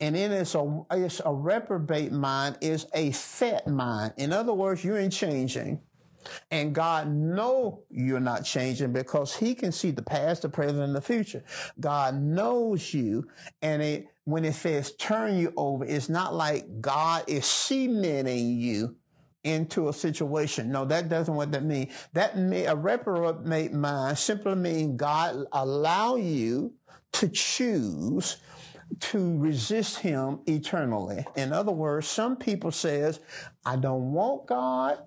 And 0.00 0.14
then 0.14 0.32
it's 0.32 0.54
a, 0.54 0.84
it's 0.90 1.20
a 1.24 1.32
reprobate 1.32 2.12
mind 2.12 2.58
is 2.60 2.86
a 2.94 3.10
set 3.10 3.66
mind. 3.68 4.14
In 4.16 4.32
other 4.32 4.54
words, 4.54 4.82
you 4.82 4.96
ain't 4.96 5.12
changing. 5.12 5.80
And 6.50 6.74
God 6.74 7.08
know 7.08 7.84
you're 7.90 8.18
not 8.20 8.44
changing 8.44 8.92
because 8.92 9.36
he 9.36 9.54
can 9.54 9.70
see 9.70 9.90
the 9.90 10.02
past, 10.02 10.42
the 10.42 10.48
present, 10.48 10.80
and 10.80 10.94
the 10.94 11.00
future. 11.00 11.44
God 11.78 12.20
knows 12.20 12.92
you. 12.92 13.28
And 13.62 13.82
it, 13.82 14.06
when 14.24 14.44
it 14.44 14.54
says 14.54 14.92
turn 14.96 15.36
you 15.36 15.52
over, 15.56 15.84
it's 15.84 16.08
not 16.08 16.34
like 16.34 16.80
God 16.80 17.24
is 17.28 17.46
cementing 17.46 18.58
you 18.58 18.96
into 19.46 19.88
a 19.88 19.92
situation. 19.92 20.70
No, 20.70 20.84
that 20.84 21.08
doesn't 21.08 21.34
what 21.34 21.52
that 21.52 21.64
mean. 21.64 21.90
That 22.12 22.36
may, 22.36 22.66
a 22.66 22.74
reprobate 22.74 23.72
mind 23.72 24.18
simply 24.18 24.54
mean 24.54 24.96
God 24.96 25.46
allow 25.52 26.16
you 26.16 26.74
to 27.12 27.28
choose 27.28 28.38
to 29.00 29.38
resist 29.38 29.98
him 29.98 30.40
eternally. 30.46 31.24
In 31.36 31.52
other 31.52 31.72
words, 31.72 32.06
some 32.06 32.36
people 32.36 32.70
says, 32.70 33.20
I 33.64 33.76
don't 33.76 34.12
want 34.12 34.46
God. 34.46 34.98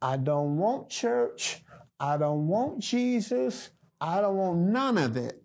I 0.00 0.16
don't 0.16 0.56
want 0.56 0.88
church. 0.88 1.62
I 2.00 2.16
don't 2.16 2.46
want 2.46 2.78
Jesus. 2.78 3.70
I 4.00 4.20
don't 4.20 4.36
want 4.36 4.58
none 4.58 4.98
of 4.98 5.16
it. 5.16 5.42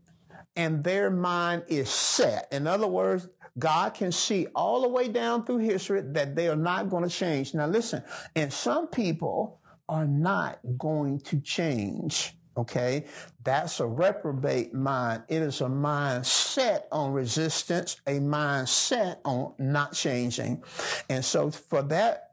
And 0.56 0.84
their 0.84 1.10
mind 1.10 1.64
is 1.68 1.90
set. 1.90 2.48
In 2.52 2.68
other 2.68 2.88
words, 2.88 3.28
God 3.60 3.94
can 3.94 4.12
see 4.12 4.48
all 4.56 4.82
the 4.82 4.90
way 4.90 5.08
down 5.08 5.46
through 5.46 5.60
history 5.60 6.02
that 6.02 6.36
they 6.36 6.48
are 6.48 6.56
not 6.56 6.90
going 6.90 7.04
to 7.04 7.10
change. 7.10 7.54
Now 7.54 7.68
listen, 7.68 8.04
and 8.36 8.52
some 8.52 8.88
people 8.88 9.60
are 9.88 10.08
not 10.08 10.60
going 10.78 11.20
to 11.22 11.40
change. 11.40 12.36
Okay. 12.56 13.06
That's 13.44 13.80
a 13.80 13.88
reprobate 13.88 14.74
mind. 14.74 15.24
It 15.28 15.42
is 15.42 15.62
a 15.62 15.70
mind 15.70 16.26
set 16.26 16.88
on 16.92 17.12
resistance, 17.12 18.00
a 18.06 18.20
mind 18.20 18.70
set 18.70 19.22
on 19.26 19.54
not 19.58 19.94
changing. 19.94 20.64
And 21.10 21.26
so 21.26 21.50
for 21.50 21.82
that, 21.84 22.30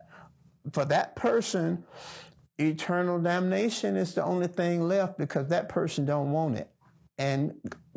for 0.73 0.85
that 0.85 1.17
person, 1.17 1.85
eternal 2.59 3.19
damnation 3.19 3.97
is 3.97 4.15
the 4.15 4.23
only 4.23 4.47
thing 4.47 4.87
left 4.87 5.17
because 5.17 5.49
that 5.49 5.69
person 5.69 6.05
don't 6.05 6.33
want 6.33 6.57
it. 6.57 6.70
And 7.21 7.53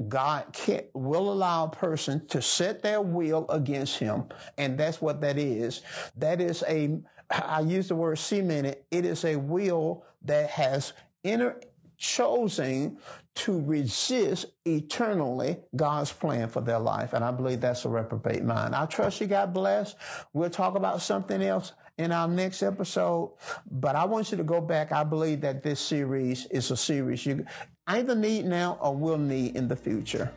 God 0.10 0.48
can, 0.52 0.84
will 0.94 1.32
allow 1.32 1.64
a 1.64 1.70
person 1.70 2.28
to 2.28 2.42
set 2.42 2.84
their 2.84 3.02
will 3.02 3.50
against 3.50 3.98
him. 3.98 4.26
And 4.58 4.78
that's 4.78 5.02
what 5.02 5.22
that 5.22 5.38
is. 5.38 5.82
That 6.18 6.42
is 6.42 6.62
a, 6.68 7.00
I 7.32 7.62
use 7.62 7.88
the 7.88 7.96
word 7.96 8.20
cemented. 8.20 8.80
It 8.92 9.06
is 9.06 9.24
a 9.24 9.38
will 9.38 10.04
that 10.26 10.50
has 10.50 10.92
inner 11.24 11.56
chosen 11.98 12.98
to 13.36 13.62
resist 13.62 14.48
eternally 14.66 15.58
God's 15.74 16.12
plan 16.12 16.50
for 16.50 16.60
their 16.60 16.80
life. 16.80 17.14
And 17.14 17.24
I 17.24 17.32
believe 17.32 17.62
that's 17.62 17.86
a 17.86 17.90
reprobate 17.90 18.44
mind. 18.44 18.76
I 18.76 18.86
trust 18.88 19.22
you 19.22 19.28
got 19.28 19.54
blessed. 19.54 19.96
We'll 20.34 20.50
talk 20.50 20.76
about 20.76 21.02
something 21.02 21.42
else 21.42 21.72
in 21.98 22.12
our 22.12 22.28
next 22.28 22.62
episode. 22.62 23.34
But 23.72 23.96
I 23.96 24.04
want 24.06 24.32
you 24.32 24.38
to 24.38 24.44
go 24.44 24.60
back. 24.60 24.92
I 24.92 25.04
believe 25.04 25.42
that 25.42 25.64
this 25.64 25.80
series 25.80 26.46
is 26.48 26.72
a 26.72 26.78
series 26.78 27.26
you 27.26 27.46
either 27.88 28.16
need 28.16 28.46
now 28.46 28.78
or 28.82 28.96
will 28.96 29.18
need 29.18 29.56
in 29.56 29.68
the 29.68 29.76
future. 29.76 30.32